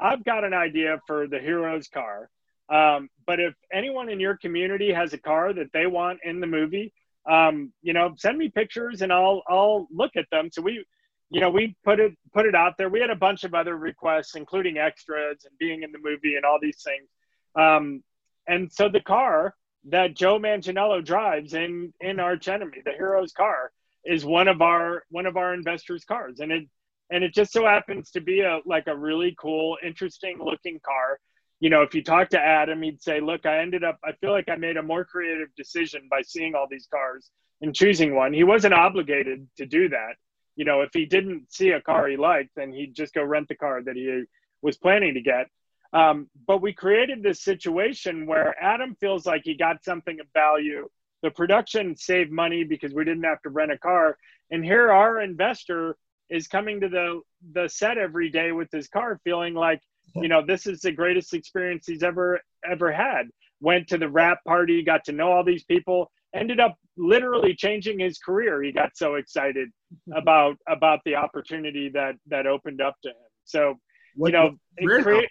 I've 0.00 0.24
got 0.24 0.42
an 0.42 0.54
idea 0.54 0.98
for 1.06 1.28
the 1.28 1.38
hero's 1.38 1.86
car, 1.86 2.28
um, 2.68 3.08
but 3.28 3.38
if 3.38 3.54
anyone 3.72 4.08
in 4.08 4.18
your 4.18 4.36
community 4.36 4.92
has 4.92 5.12
a 5.12 5.18
car 5.18 5.52
that 5.52 5.70
they 5.72 5.86
want 5.86 6.18
in 6.24 6.40
the 6.40 6.48
movie, 6.48 6.92
um, 7.24 7.72
you 7.80 7.92
know, 7.92 8.12
send 8.16 8.36
me 8.36 8.48
pictures 8.48 9.02
and 9.02 9.12
I'll 9.12 9.44
I'll 9.46 9.86
look 9.92 10.16
at 10.16 10.28
them." 10.32 10.48
So 10.50 10.62
we, 10.62 10.84
you 11.30 11.40
know, 11.40 11.50
we 11.50 11.76
put 11.84 12.00
it 12.00 12.12
put 12.32 12.46
it 12.46 12.56
out 12.56 12.74
there. 12.76 12.88
We 12.88 13.00
had 13.00 13.10
a 13.10 13.14
bunch 13.26 13.44
of 13.44 13.54
other 13.54 13.76
requests, 13.76 14.34
including 14.34 14.78
extras 14.78 15.44
and 15.44 15.56
being 15.58 15.84
in 15.84 15.92
the 15.92 16.00
movie 16.02 16.34
and 16.34 16.44
all 16.44 16.58
these 16.60 16.82
things. 16.82 17.08
Um, 17.54 18.02
and 18.46 18.72
so 18.72 18.88
the 18.88 19.00
car 19.00 19.54
that 19.86 20.14
Joe 20.14 20.38
Manganiello 20.38 21.04
drives 21.04 21.54
in 21.54 21.92
in 22.00 22.20
Arch 22.20 22.48
Enemy, 22.48 22.82
the 22.84 22.92
hero's 22.92 23.32
car, 23.32 23.70
is 24.04 24.24
one 24.24 24.48
of 24.48 24.62
our 24.62 25.04
one 25.10 25.26
of 25.26 25.36
our 25.36 25.54
investors' 25.54 26.04
cars, 26.04 26.40
and 26.40 26.52
it 26.52 26.68
and 27.10 27.22
it 27.22 27.34
just 27.34 27.52
so 27.52 27.64
happens 27.64 28.10
to 28.12 28.20
be 28.20 28.40
a 28.40 28.60
like 28.64 28.86
a 28.86 28.96
really 28.96 29.34
cool, 29.38 29.76
interesting 29.84 30.38
looking 30.42 30.80
car. 30.84 31.18
You 31.60 31.70
know, 31.70 31.82
if 31.82 31.94
you 31.94 32.02
talk 32.02 32.30
to 32.30 32.40
Adam, 32.40 32.82
he'd 32.82 33.02
say, 33.02 33.20
"Look, 33.20 33.46
I 33.46 33.60
ended 33.60 33.84
up. 33.84 33.98
I 34.04 34.12
feel 34.12 34.32
like 34.32 34.48
I 34.48 34.56
made 34.56 34.76
a 34.76 34.82
more 34.82 35.04
creative 35.04 35.48
decision 35.56 36.08
by 36.10 36.22
seeing 36.22 36.54
all 36.54 36.66
these 36.70 36.88
cars 36.92 37.30
and 37.60 37.74
choosing 37.74 38.14
one. 38.14 38.32
He 38.32 38.44
wasn't 38.44 38.74
obligated 38.74 39.46
to 39.58 39.66
do 39.66 39.88
that. 39.90 40.14
You 40.56 40.64
know, 40.64 40.82
if 40.82 40.90
he 40.92 41.06
didn't 41.06 41.52
see 41.52 41.70
a 41.70 41.80
car 41.80 42.08
he 42.08 42.16
liked, 42.16 42.50
then 42.56 42.72
he'd 42.72 42.94
just 42.94 43.14
go 43.14 43.22
rent 43.22 43.48
the 43.48 43.56
car 43.56 43.82
that 43.82 43.96
he 43.96 44.24
was 44.62 44.76
planning 44.76 45.14
to 45.14 45.20
get. 45.20 45.48
Um, 45.94 46.28
but 46.46 46.60
we 46.60 46.72
created 46.72 47.22
this 47.22 47.42
situation 47.42 48.26
where 48.26 48.54
Adam 48.60 48.96
feels 49.00 49.24
like 49.24 49.42
he 49.44 49.54
got 49.54 49.84
something 49.84 50.18
of 50.20 50.26
value. 50.34 50.88
The 51.22 51.30
production 51.30 51.96
saved 51.96 52.32
money 52.32 52.64
because 52.64 52.92
we 52.92 53.04
didn't 53.04 53.22
have 53.22 53.40
to 53.42 53.50
rent 53.50 53.72
a 53.72 53.78
car. 53.78 54.18
And 54.50 54.64
here 54.64 54.90
our 54.90 55.20
investor 55.20 55.96
is 56.28 56.48
coming 56.48 56.80
to 56.80 56.88
the 56.88 57.20
the 57.52 57.68
set 57.68 57.96
every 57.96 58.28
day 58.28 58.50
with 58.52 58.70
his 58.72 58.88
car 58.88 59.20
feeling 59.24 59.54
like, 59.54 59.80
you 60.16 60.28
know, 60.28 60.44
this 60.44 60.66
is 60.66 60.80
the 60.80 60.90
greatest 60.90 61.32
experience 61.32 61.86
he's 61.86 62.02
ever 62.02 62.40
ever 62.68 62.92
had. 62.92 63.28
Went 63.60 63.88
to 63.88 63.98
the 63.98 64.08
wrap 64.08 64.44
party, 64.44 64.82
got 64.82 65.04
to 65.04 65.12
know 65.12 65.30
all 65.30 65.44
these 65.44 65.64
people, 65.64 66.10
ended 66.34 66.58
up 66.58 66.76
literally 66.96 67.54
changing 67.54 68.00
his 68.00 68.18
career. 68.18 68.62
He 68.62 68.72
got 68.72 68.96
so 68.96 69.14
excited 69.14 69.68
about 70.14 70.56
about 70.68 71.00
the 71.04 71.14
opportunity 71.14 71.88
that 71.90 72.16
that 72.26 72.46
opened 72.46 72.80
up 72.80 72.96
to 73.04 73.10
him. 73.10 73.14
So, 73.44 73.78
what, 74.16 74.28
you 74.28 74.32
know, 74.32 74.56
it, 74.76 75.30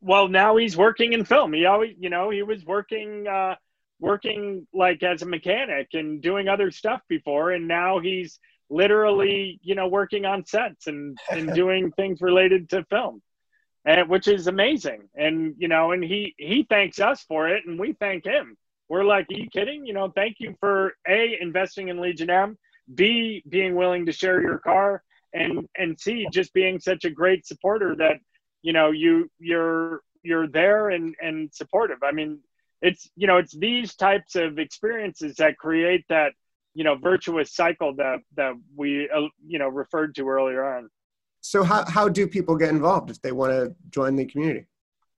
well, 0.00 0.28
now 0.28 0.56
he's 0.56 0.76
working 0.76 1.12
in 1.12 1.24
film. 1.24 1.52
He 1.52 1.66
always, 1.66 1.94
you 1.98 2.10
know, 2.10 2.30
he 2.30 2.42
was 2.42 2.64
working, 2.64 3.26
uh, 3.26 3.56
working 3.98 4.66
like 4.72 5.02
as 5.02 5.22
a 5.22 5.26
mechanic 5.26 5.88
and 5.94 6.20
doing 6.20 6.48
other 6.48 6.70
stuff 6.70 7.00
before, 7.08 7.52
and 7.52 7.66
now 7.66 7.98
he's 7.98 8.38
literally, 8.68 9.58
you 9.62 9.74
know, 9.74 9.88
working 9.88 10.24
on 10.24 10.44
sets 10.44 10.86
and 10.86 11.18
and 11.30 11.54
doing 11.54 11.92
things 11.92 12.20
related 12.20 12.68
to 12.70 12.84
film, 12.90 13.22
and 13.84 14.08
which 14.08 14.28
is 14.28 14.46
amazing. 14.46 15.08
And 15.14 15.54
you 15.58 15.68
know, 15.68 15.92
and 15.92 16.04
he 16.04 16.34
he 16.38 16.66
thanks 16.68 17.00
us 17.00 17.22
for 17.22 17.48
it, 17.48 17.64
and 17.66 17.78
we 17.78 17.92
thank 17.94 18.24
him. 18.24 18.56
We're 18.88 19.04
like, 19.04 19.26
are 19.30 19.34
you 19.34 19.48
kidding? 19.50 19.86
You 19.86 19.94
know, 19.94 20.12
thank 20.14 20.36
you 20.38 20.54
for 20.60 20.94
a 21.08 21.36
investing 21.40 21.88
in 21.88 22.00
Legion 22.00 22.30
M, 22.30 22.56
b 22.94 23.42
being 23.48 23.74
willing 23.74 24.06
to 24.06 24.12
share 24.12 24.40
your 24.40 24.58
car, 24.58 25.02
and 25.32 25.68
and 25.76 25.98
c 25.98 26.26
just 26.32 26.52
being 26.52 26.78
such 26.78 27.04
a 27.04 27.10
great 27.10 27.46
supporter 27.46 27.96
that 27.96 28.20
you 28.62 28.72
know 28.72 28.90
you 28.90 29.30
you're 29.38 30.00
you're 30.22 30.48
there 30.48 30.90
and 30.90 31.14
and 31.20 31.52
supportive. 31.52 31.98
I 32.02 32.12
mean 32.12 32.40
it's 32.82 33.08
you 33.16 33.26
know 33.26 33.38
it's 33.38 33.56
these 33.56 33.94
types 33.94 34.36
of 34.36 34.58
experiences 34.58 35.36
that 35.36 35.56
create 35.58 36.04
that 36.08 36.32
you 36.74 36.84
know 36.84 36.96
virtuous 36.96 37.54
cycle 37.54 37.94
that 37.96 38.18
that 38.36 38.52
we 38.74 39.08
uh, 39.10 39.22
you 39.46 39.58
know 39.58 39.68
referred 39.68 40.14
to 40.16 40.28
earlier 40.28 40.64
on. 40.76 40.90
So 41.40 41.62
how, 41.62 41.84
how 41.88 42.08
do 42.08 42.26
people 42.26 42.56
get 42.56 42.70
involved 42.70 43.10
if 43.10 43.22
they 43.22 43.30
want 43.30 43.52
to 43.52 43.74
join 43.90 44.16
the 44.16 44.24
community? 44.24 44.66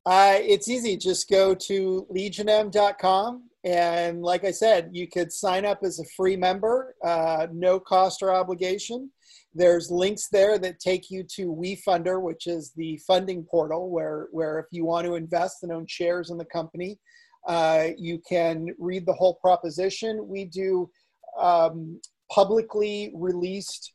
Uh, 0.04 0.36
it's 0.38 0.68
easy. 0.68 0.96
Just 0.98 1.28
go 1.30 1.54
to 1.54 2.06
legionm.com 2.10 3.48
and 3.64 4.22
like 4.22 4.44
i 4.44 4.50
said 4.50 4.88
you 4.92 5.08
could 5.08 5.32
sign 5.32 5.64
up 5.64 5.80
as 5.82 5.98
a 5.98 6.04
free 6.16 6.36
member 6.36 6.94
uh, 7.04 7.46
no 7.52 7.80
cost 7.80 8.22
or 8.22 8.32
obligation 8.32 9.10
there's 9.58 9.90
links 9.90 10.28
there 10.28 10.56
that 10.58 10.78
take 10.78 11.10
you 11.10 11.24
to 11.24 11.52
WeFunder, 11.52 12.22
which 12.22 12.46
is 12.46 12.72
the 12.76 12.96
funding 13.06 13.44
portal 13.44 13.90
where, 13.90 14.28
where 14.30 14.58
if 14.60 14.66
you 14.70 14.84
want 14.84 15.06
to 15.06 15.16
invest 15.16 15.64
and 15.64 15.72
own 15.72 15.86
shares 15.86 16.30
in 16.30 16.38
the 16.38 16.44
company, 16.44 16.98
uh, 17.46 17.88
you 17.96 18.20
can 18.28 18.68
read 18.78 19.04
the 19.04 19.12
whole 19.12 19.34
proposition. 19.34 20.26
We 20.28 20.44
do 20.44 20.88
um, 21.38 22.00
publicly 22.30 23.10
released 23.14 23.92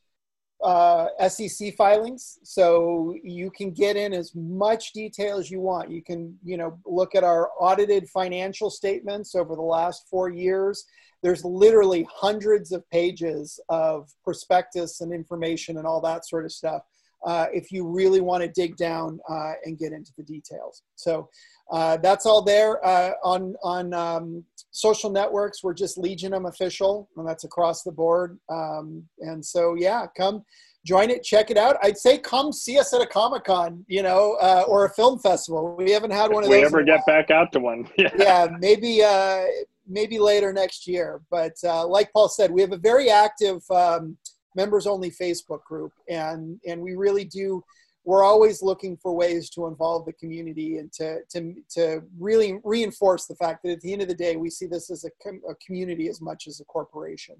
uh, 0.64 1.08
SEC 1.28 1.76
filings, 1.76 2.38
so 2.42 3.14
you 3.22 3.50
can 3.50 3.70
get 3.70 3.96
in 3.96 4.14
as 4.14 4.34
much 4.34 4.92
detail 4.92 5.36
as 5.36 5.50
you 5.50 5.60
want. 5.60 5.90
You 5.90 6.02
can, 6.02 6.38
you 6.42 6.56
know, 6.56 6.78
look 6.86 7.14
at 7.14 7.22
our 7.22 7.50
audited 7.60 8.08
financial 8.08 8.70
statements 8.70 9.34
over 9.34 9.54
the 9.54 9.62
last 9.62 10.08
four 10.08 10.30
years. 10.30 10.86
There's 11.22 11.44
literally 11.44 12.08
hundreds 12.10 12.72
of 12.72 12.88
pages 12.90 13.60
of 13.68 14.10
prospectus 14.24 15.02
and 15.02 15.12
information 15.12 15.76
and 15.76 15.86
all 15.86 16.00
that 16.00 16.26
sort 16.26 16.46
of 16.46 16.52
stuff. 16.52 16.82
Uh, 17.24 17.46
if 17.52 17.72
you 17.72 17.86
really 17.86 18.20
want 18.20 18.42
to 18.42 18.48
dig 18.48 18.76
down 18.76 19.18
uh, 19.30 19.52
and 19.64 19.78
get 19.78 19.92
into 19.92 20.12
the 20.18 20.22
details. 20.22 20.82
So 20.94 21.28
uh, 21.70 21.96
that's 21.96 22.26
all 22.26 22.42
there 22.42 22.84
uh, 22.84 23.12
on 23.22 23.54
on 23.62 23.94
um, 23.94 24.44
social 24.70 25.10
networks. 25.10 25.62
We're 25.62 25.74
just 25.74 25.96
Legion 25.96 26.34
M 26.34 26.46
official, 26.46 27.08
and 27.16 27.26
that's 27.26 27.44
across 27.44 27.82
the 27.82 27.92
board. 27.92 28.38
Um, 28.50 29.04
and 29.20 29.44
so 29.44 29.74
yeah, 29.74 30.06
come 30.16 30.44
join 30.84 31.08
it, 31.08 31.22
check 31.22 31.50
it 31.50 31.56
out. 31.56 31.76
I'd 31.82 31.96
say 31.96 32.18
come 32.18 32.52
see 32.52 32.78
us 32.78 32.92
at 32.92 33.00
a 33.00 33.06
Comic 33.06 33.44
Con, 33.44 33.84
you 33.88 34.02
know, 34.02 34.36
uh, 34.42 34.64
or 34.68 34.84
a 34.84 34.90
film 34.90 35.18
festival. 35.18 35.74
We 35.76 35.90
haven't 35.92 36.12
had 36.12 36.30
one 36.30 36.44
of 36.44 36.50
those. 36.50 36.58
We 36.58 36.64
ever 36.66 36.82
get 36.82 37.06
back 37.06 37.30
out 37.30 37.52
to 37.52 37.60
one? 37.60 37.88
yeah. 37.98 38.10
yeah, 38.18 38.48
maybe 38.58 39.02
uh, 39.02 39.44
maybe 39.88 40.18
later 40.18 40.52
next 40.52 40.86
year. 40.86 41.22
But 41.30 41.54
like 41.62 42.12
Paul 42.12 42.28
said, 42.28 42.50
we 42.50 42.60
have 42.60 42.72
a 42.72 42.78
very 42.78 43.08
active. 43.08 43.62
Um, 43.70 44.18
members 44.54 44.86
only 44.86 45.10
Facebook 45.10 45.64
group, 45.64 45.92
and 46.08 46.58
and 46.66 46.80
we 46.80 46.94
really 46.94 47.24
do. 47.24 47.64
We're 48.04 48.22
always 48.22 48.62
looking 48.62 48.98
for 48.98 49.14
ways 49.14 49.48
to 49.50 49.66
involve 49.66 50.04
the 50.04 50.12
community 50.12 50.78
and 50.78 50.92
to 50.94 51.20
to 51.30 51.54
to 51.70 52.02
really 52.18 52.60
reinforce 52.64 53.26
the 53.26 53.36
fact 53.36 53.62
that 53.64 53.72
at 53.72 53.80
the 53.80 53.92
end 53.92 54.02
of 54.02 54.08
the 54.08 54.14
day, 54.14 54.36
we 54.36 54.50
see 54.50 54.66
this 54.66 54.90
as 54.90 55.04
a, 55.04 55.10
com- 55.22 55.42
a 55.48 55.54
community 55.56 56.08
as 56.08 56.20
much 56.20 56.46
as 56.46 56.60
a 56.60 56.64
corporation. 56.64 57.36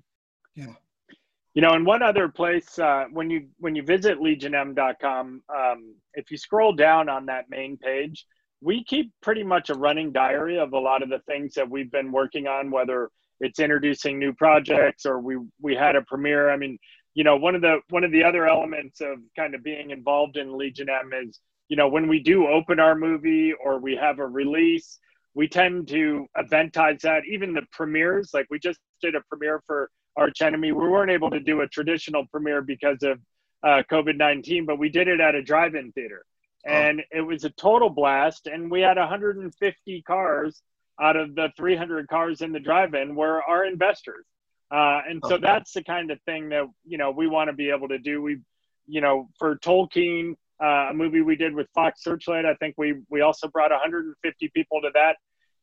Yeah. 0.54 0.74
You 1.54 1.62
know, 1.62 1.74
and 1.74 1.86
one 1.86 2.02
other 2.02 2.28
place 2.28 2.78
uh, 2.80 3.04
when 3.12 3.30
you 3.30 3.46
when 3.58 3.76
you 3.76 3.82
visit 3.84 4.18
legionm.com, 4.18 5.42
um, 5.54 5.94
if 6.14 6.30
you 6.30 6.36
scroll 6.36 6.72
down 6.72 7.08
on 7.08 7.26
that 7.26 7.48
main 7.48 7.76
page, 7.76 8.26
we 8.60 8.82
keep 8.82 9.12
pretty 9.22 9.44
much 9.44 9.70
a 9.70 9.74
running 9.74 10.10
diary 10.10 10.58
of 10.58 10.72
a 10.72 10.78
lot 10.78 11.02
of 11.02 11.10
the 11.10 11.20
things 11.28 11.54
that 11.54 11.68
we've 11.68 11.92
been 11.92 12.10
working 12.10 12.48
on, 12.48 12.72
whether 12.72 13.10
it's 13.40 13.60
introducing 13.60 14.18
new 14.18 14.32
projects 14.32 15.06
or 15.06 15.20
we 15.20 15.36
we 15.60 15.76
had 15.76 15.94
a 15.94 16.02
premiere. 16.02 16.50
I 16.50 16.56
mean, 16.56 16.78
you 17.14 17.24
know 17.24 17.36
one 17.36 17.54
of 17.54 17.62
the 17.62 17.78
one 17.88 18.04
of 18.04 18.12
the 18.12 18.24
other 18.24 18.46
elements 18.46 19.00
of 19.00 19.18
kind 19.36 19.54
of 19.54 19.62
being 19.62 19.90
involved 19.90 20.36
in 20.36 20.58
legion 20.58 20.88
m 20.88 21.10
is 21.12 21.40
you 21.68 21.76
know 21.76 21.88
when 21.88 22.08
we 22.08 22.20
do 22.20 22.46
open 22.46 22.78
our 22.78 22.94
movie 22.94 23.52
or 23.52 23.78
we 23.78 23.96
have 23.96 24.18
a 24.18 24.26
release 24.26 24.98
we 25.34 25.48
tend 25.48 25.88
to 25.88 26.26
eventize 26.36 27.00
that 27.02 27.22
even 27.26 27.54
the 27.54 27.62
premieres 27.72 28.34
like 28.34 28.46
we 28.50 28.58
just 28.58 28.80
did 29.00 29.14
a 29.14 29.20
premiere 29.28 29.62
for 29.66 29.90
arch 30.16 30.42
enemy 30.42 30.72
we 30.72 30.88
weren't 30.88 31.10
able 31.10 31.30
to 31.30 31.40
do 31.40 31.62
a 31.62 31.68
traditional 31.68 32.26
premiere 32.26 32.62
because 32.62 33.02
of 33.02 33.18
uh, 33.62 33.82
covid-19 33.90 34.66
but 34.66 34.78
we 34.78 34.88
did 34.88 35.08
it 35.08 35.20
at 35.20 35.34
a 35.34 35.42
drive-in 35.42 35.90
theater 35.92 36.24
oh. 36.66 36.70
and 36.70 37.00
oh. 37.00 37.18
it 37.18 37.22
was 37.22 37.44
a 37.44 37.50
total 37.50 37.88
blast 37.88 38.46
and 38.46 38.70
we 38.70 38.80
had 38.80 38.96
150 38.96 40.02
cars 40.02 40.62
out 41.00 41.16
of 41.16 41.34
the 41.34 41.48
300 41.56 42.06
cars 42.08 42.40
in 42.40 42.52
the 42.52 42.60
drive-in 42.60 43.14
were 43.14 43.42
our 43.42 43.64
investors 43.64 44.26
uh, 44.70 45.00
and 45.08 45.22
so 45.26 45.38
that's 45.38 45.72
the 45.72 45.84
kind 45.84 46.10
of 46.10 46.20
thing 46.22 46.48
that 46.50 46.64
you 46.84 46.98
know 46.98 47.10
we 47.10 47.26
want 47.26 47.48
to 47.48 47.52
be 47.52 47.70
able 47.70 47.88
to 47.88 47.98
do. 47.98 48.22
We, 48.22 48.38
you 48.86 49.00
know, 49.00 49.28
for 49.38 49.56
Tolkien, 49.56 50.34
uh, 50.62 50.88
a 50.90 50.94
movie 50.94 51.20
we 51.20 51.36
did 51.36 51.54
with 51.54 51.68
Fox 51.74 52.02
Searchlight, 52.02 52.44
I 52.44 52.54
think 52.54 52.74
we 52.78 53.02
we 53.10 53.20
also 53.20 53.48
brought 53.48 53.70
150 53.70 54.50
people 54.54 54.80
to 54.82 54.90
that, 54.94 55.16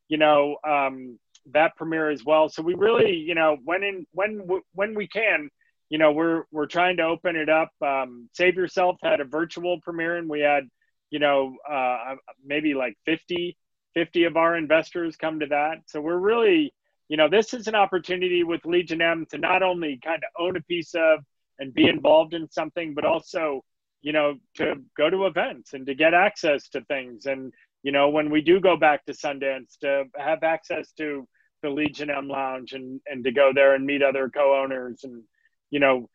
you 0.08 0.18
know, 0.18 0.56
um, 0.66 1.18
that 1.52 1.76
premiere 1.76 2.10
as 2.10 2.24
well. 2.24 2.48
So 2.48 2.62
we 2.62 2.74
really, 2.74 3.16
you 3.16 3.34
know, 3.34 3.56
when 3.64 3.82
in 3.82 4.06
when 4.12 4.46
when 4.74 4.94
we 4.94 5.08
can, 5.08 5.50
you 5.88 5.98
know, 5.98 6.12
we're 6.12 6.44
we're 6.52 6.66
trying 6.66 6.96
to 6.98 7.04
open 7.04 7.36
it 7.36 7.48
up. 7.48 7.70
Um, 7.84 8.28
Save 8.32 8.54
Yourself 8.54 8.96
had 9.02 9.20
a 9.20 9.24
virtual 9.24 9.80
premiere, 9.80 10.16
and 10.16 10.28
we 10.28 10.40
had, 10.40 10.64
you 11.10 11.18
know, 11.18 11.56
uh, 11.68 12.14
maybe 12.44 12.74
like 12.74 12.96
50 13.04 13.56
50 13.94 14.24
of 14.24 14.36
our 14.36 14.56
investors 14.56 15.16
come 15.16 15.40
to 15.40 15.46
that. 15.46 15.78
So 15.86 16.00
we're 16.00 16.16
really 16.16 16.72
you 17.12 17.18
know, 17.18 17.28
this 17.28 17.52
is 17.52 17.68
an 17.68 17.74
opportunity 17.74 18.42
with 18.42 18.64
Legion 18.64 19.02
M 19.02 19.26
to 19.32 19.36
not 19.36 19.62
only 19.62 20.00
kind 20.02 20.22
of 20.24 20.42
own 20.42 20.56
a 20.56 20.62
piece 20.62 20.94
of 20.94 21.18
and 21.58 21.74
be 21.74 21.86
involved 21.86 22.32
in 22.32 22.50
something, 22.50 22.94
but 22.94 23.04
also, 23.04 23.62
you 24.00 24.12
know, 24.12 24.36
to 24.54 24.76
go 24.96 25.10
to 25.10 25.26
events 25.26 25.74
and 25.74 25.84
to 25.84 25.94
get 25.94 26.14
access 26.14 26.70
to 26.70 26.80
things. 26.86 27.26
And, 27.26 27.52
you 27.82 27.92
know, 27.92 28.08
when 28.08 28.30
we 28.30 28.40
do 28.40 28.60
go 28.60 28.78
back 28.78 29.04
to 29.04 29.12
Sundance, 29.12 29.76
to 29.82 30.04
have 30.16 30.42
access 30.42 30.90
to 30.92 31.28
the 31.62 31.68
Legion 31.68 32.08
M 32.08 32.28
Lounge 32.28 32.72
and, 32.72 32.98
and 33.04 33.22
to 33.24 33.30
go 33.30 33.52
there 33.54 33.74
and 33.74 33.84
meet 33.84 34.02
other 34.02 34.30
co-owners. 34.30 35.04
And, 35.04 35.22
you 35.70 35.80
know, 35.80 36.08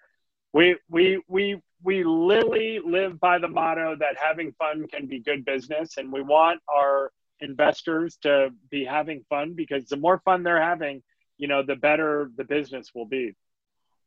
we, 0.51 0.77
we, 0.89 1.21
we, 1.27 1.61
we 1.83 2.03
literally 2.05 2.79
live 2.83 3.19
by 3.19 3.37
the 3.37 3.47
motto 3.47 3.97
that 3.99 4.17
having 4.19 4.51
fun 4.53 4.87
can 4.87 5.05
be 5.05 5.19
good 5.19 5.45
business. 5.45 5.97
And 5.97 6.11
we 6.11 6.23
want 6.23 6.59
our 6.67 7.11
investors 7.41 8.17
to 8.23 8.49
be 8.69 8.85
having 8.85 9.23
fun 9.29 9.53
because 9.55 9.87
the 9.87 9.97
more 9.97 10.21
fun 10.25 10.43
they're 10.43 10.61
having, 10.61 11.03
you 11.37 11.47
know, 11.47 11.63
the 11.63 11.75
better 11.75 12.31
the 12.37 12.43
business 12.43 12.91
will 12.93 13.05
be. 13.05 13.35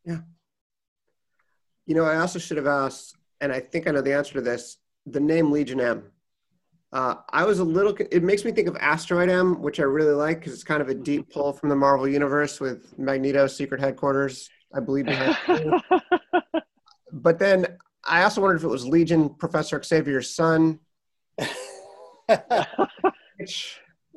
Yeah. 0.04 0.20
You 1.86 1.94
know, 1.94 2.04
I 2.04 2.16
also 2.16 2.38
should 2.38 2.56
have 2.56 2.66
asked, 2.66 3.16
and 3.40 3.52
I 3.52 3.60
think 3.60 3.88
I 3.88 3.92
know 3.92 4.00
the 4.00 4.14
answer 4.14 4.34
to 4.34 4.40
this 4.40 4.76
the 5.06 5.20
name 5.20 5.50
Legion 5.50 5.80
M. 5.80 6.04
Uh, 6.92 7.14
I 7.30 7.44
was 7.44 7.60
a 7.60 7.64
little, 7.64 7.96
it 8.10 8.22
makes 8.22 8.44
me 8.44 8.50
think 8.50 8.66
of 8.66 8.76
Asteroid 8.76 9.30
M, 9.30 9.62
which 9.62 9.78
I 9.78 9.84
really 9.84 10.12
like 10.12 10.40
because 10.40 10.52
it's 10.52 10.64
kind 10.64 10.82
of 10.82 10.88
a 10.88 10.94
deep 10.94 11.32
pull 11.32 11.52
from 11.52 11.68
the 11.68 11.76
Marvel 11.76 12.08
Universe 12.08 12.58
with 12.58 12.98
Magneto's 12.98 13.56
secret 13.56 13.80
headquarters, 13.80 14.50
I 14.74 14.80
believe. 14.80 15.06
but 17.12 17.38
then 17.38 17.78
I 18.04 18.24
also 18.24 18.40
wondered 18.40 18.56
if 18.56 18.64
it 18.64 18.68
was 18.68 18.86
Legion, 18.86 19.30
Professor 19.30 19.80
Xavier's 19.82 20.34
son. 20.34 20.80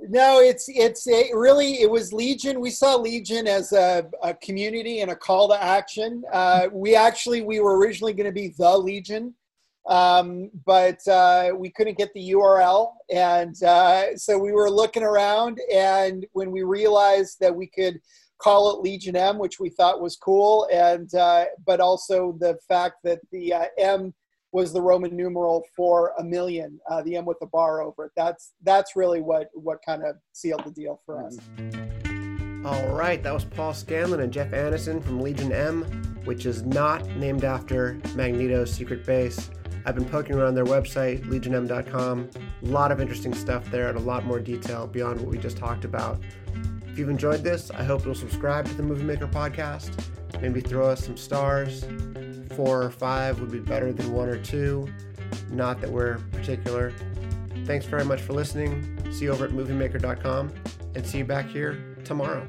no, 0.10 0.42
it's 0.42 0.66
it's 0.68 1.08
really 1.08 1.82
it 1.82 1.90
was 1.90 2.14
Legion. 2.14 2.60
We 2.60 2.72
saw 2.72 2.96
Legion 2.96 3.48
as 3.48 3.72
a, 3.72 4.06
a 4.22 4.34
community 4.34 5.02
and 5.02 5.12
a 5.12 5.16
call 5.16 5.48
to 5.50 5.64
action. 5.64 6.24
Uh, 6.32 6.68
we 6.72 6.96
actually 6.96 7.42
we 7.42 7.60
were 7.60 7.78
originally 7.78 8.14
going 8.14 8.26
to 8.26 8.34
be 8.34 8.54
the 8.58 8.78
Legion, 8.78 9.34
um, 9.88 10.50
but 10.66 11.06
uh, 11.08 11.52
we 11.56 11.70
couldn't 11.70 11.98
get 11.98 12.14
the 12.14 12.32
URL, 12.32 12.94
and 13.14 13.62
uh, 13.64 14.18
so 14.18 14.38
we 14.38 14.52
were 14.52 14.70
looking 14.70 15.04
around. 15.04 15.60
And 15.74 16.26
when 16.34 16.52
we 16.52 16.64
realized 16.64 17.40
that 17.40 17.56
we 17.56 17.68
could 17.68 18.02
call 18.40 18.72
it 18.72 18.82
Legion 18.82 19.16
M, 19.16 19.38
which 19.38 19.60
we 19.60 19.70
thought 19.70 20.02
was 20.02 20.18
cool, 20.18 20.68
and 20.72 21.14
uh, 21.16 21.46
but 21.66 21.80
also 21.80 22.36
the 22.40 22.58
fact 22.68 22.98
that 23.04 23.20
the 23.32 23.54
uh, 23.54 23.66
M 23.78 24.14
was 24.54 24.72
the 24.72 24.82
Roman 24.82 25.16
numeral 25.18 25.66
for 25.76 26.14
a 26.20 26.24
million, 26.24 26.80
uh, 26.90 27.02
the 27.02 27.16
M 27.18 27.26
with 27.26 27.40
the 27.40 27.48
bar 27.48 27.82
over 27.82 28.06
it. 28.06 28.12
That's 28.16 28.54
that's 28.64 28.96
really 28.96 29.20
what 29.20 29.50
what 29.54 29.80
kind 29.86 30.04
of 30.04 30.16
sealed 30.32 30.64
the 30.64 30.72
deal 30.72 31.02
for 31.06 31.26
us. 31.26 31.38
All 32.64 32.96
right, 32.96 33.22
that 33.24 33.34
was 33.34 33.44
Paul 33.44 33.74
Scanlan 33.74 34.22
and 34.22 34.32
Jeff 34.32 34.52
Annison 34.52 35.04
from 35.04 35.20
Legion 35.20 35.52
M, 35.52 35.84
which 36.24 36.46
is 36.46 36.64
not 36.64 37.06
named 37.18 37.44
after 37.44 38.00
Magneto's 38.16 38.72
secret 38.72 39.06
base. 39.06 39.50
I've 39.86 39.96
been 39.96 40.06
poking 40.06 40.36
around 40.36 40.56
their 40.56 40.64
website, 40.64 41.28
legionm.com. 41.28 42.30
A 42.62 42.66
lot 42.66 42.94
of 42.94 43.02
interesting 43.02 43.34
stuff 43.34 43.70
there 43.70 43.90
and 43.90 43.98
a 43.98 44.02
lot 44.02 44.24
more 44.24 44.40
detail 44.40 44.88
beyond 44.88 45.20
what 45.20 45.30
we 45.30 45.38
just 45.38 45.58
talked 45.58 45.84
about. 45.84 46.22
If 46.88 46.98
you've 46.98 47.10
enjoyed 47.10 47.44
this, 47.44 47.70
I 47.70 47.84
hope 47.84 48.06
you'll 48.06 48.16
subscribe 48.16 48.66
to 48.68 48.74
the 48.76 48.84
Movie 48.84 49.04
Maker 49.04 49.28
podcast. 49.28 49.92
Maybe 50.42 50.62
throw 50.62 50.88
us 50.88 51.04
some 51.04 51.18
stars 51.18 51.84
four 52.56 52.84
or 52.84 52.92
five 52.92 53.40
would 53.40 53.52
be 53.52 53.60
better 53.60 53.92
than 53.92 54.12
one 54.14 54.30
or 54.30 54.38
two. 54.38 54.88
Not 55.50 55.82
that 55.82 55.90
we're 55.90 56.18
particular. 56.32 56.94
Thanks 57.66 57.86
very 57.86 58.06
much 58.06 58.22
for 58.22 58.34
listening. 58.34 58.98
See 59.12 59.26
you 59.26 59.32
over 59.32 59.46
at 59.46 59.52
moviemaker.com 59.52 60.54
and 60.96 61.06
see 61.06 61.20
you 61.20 61.26
back 61.26 61.48
here 61.48 61.96
tomorrow. 62.04 62.46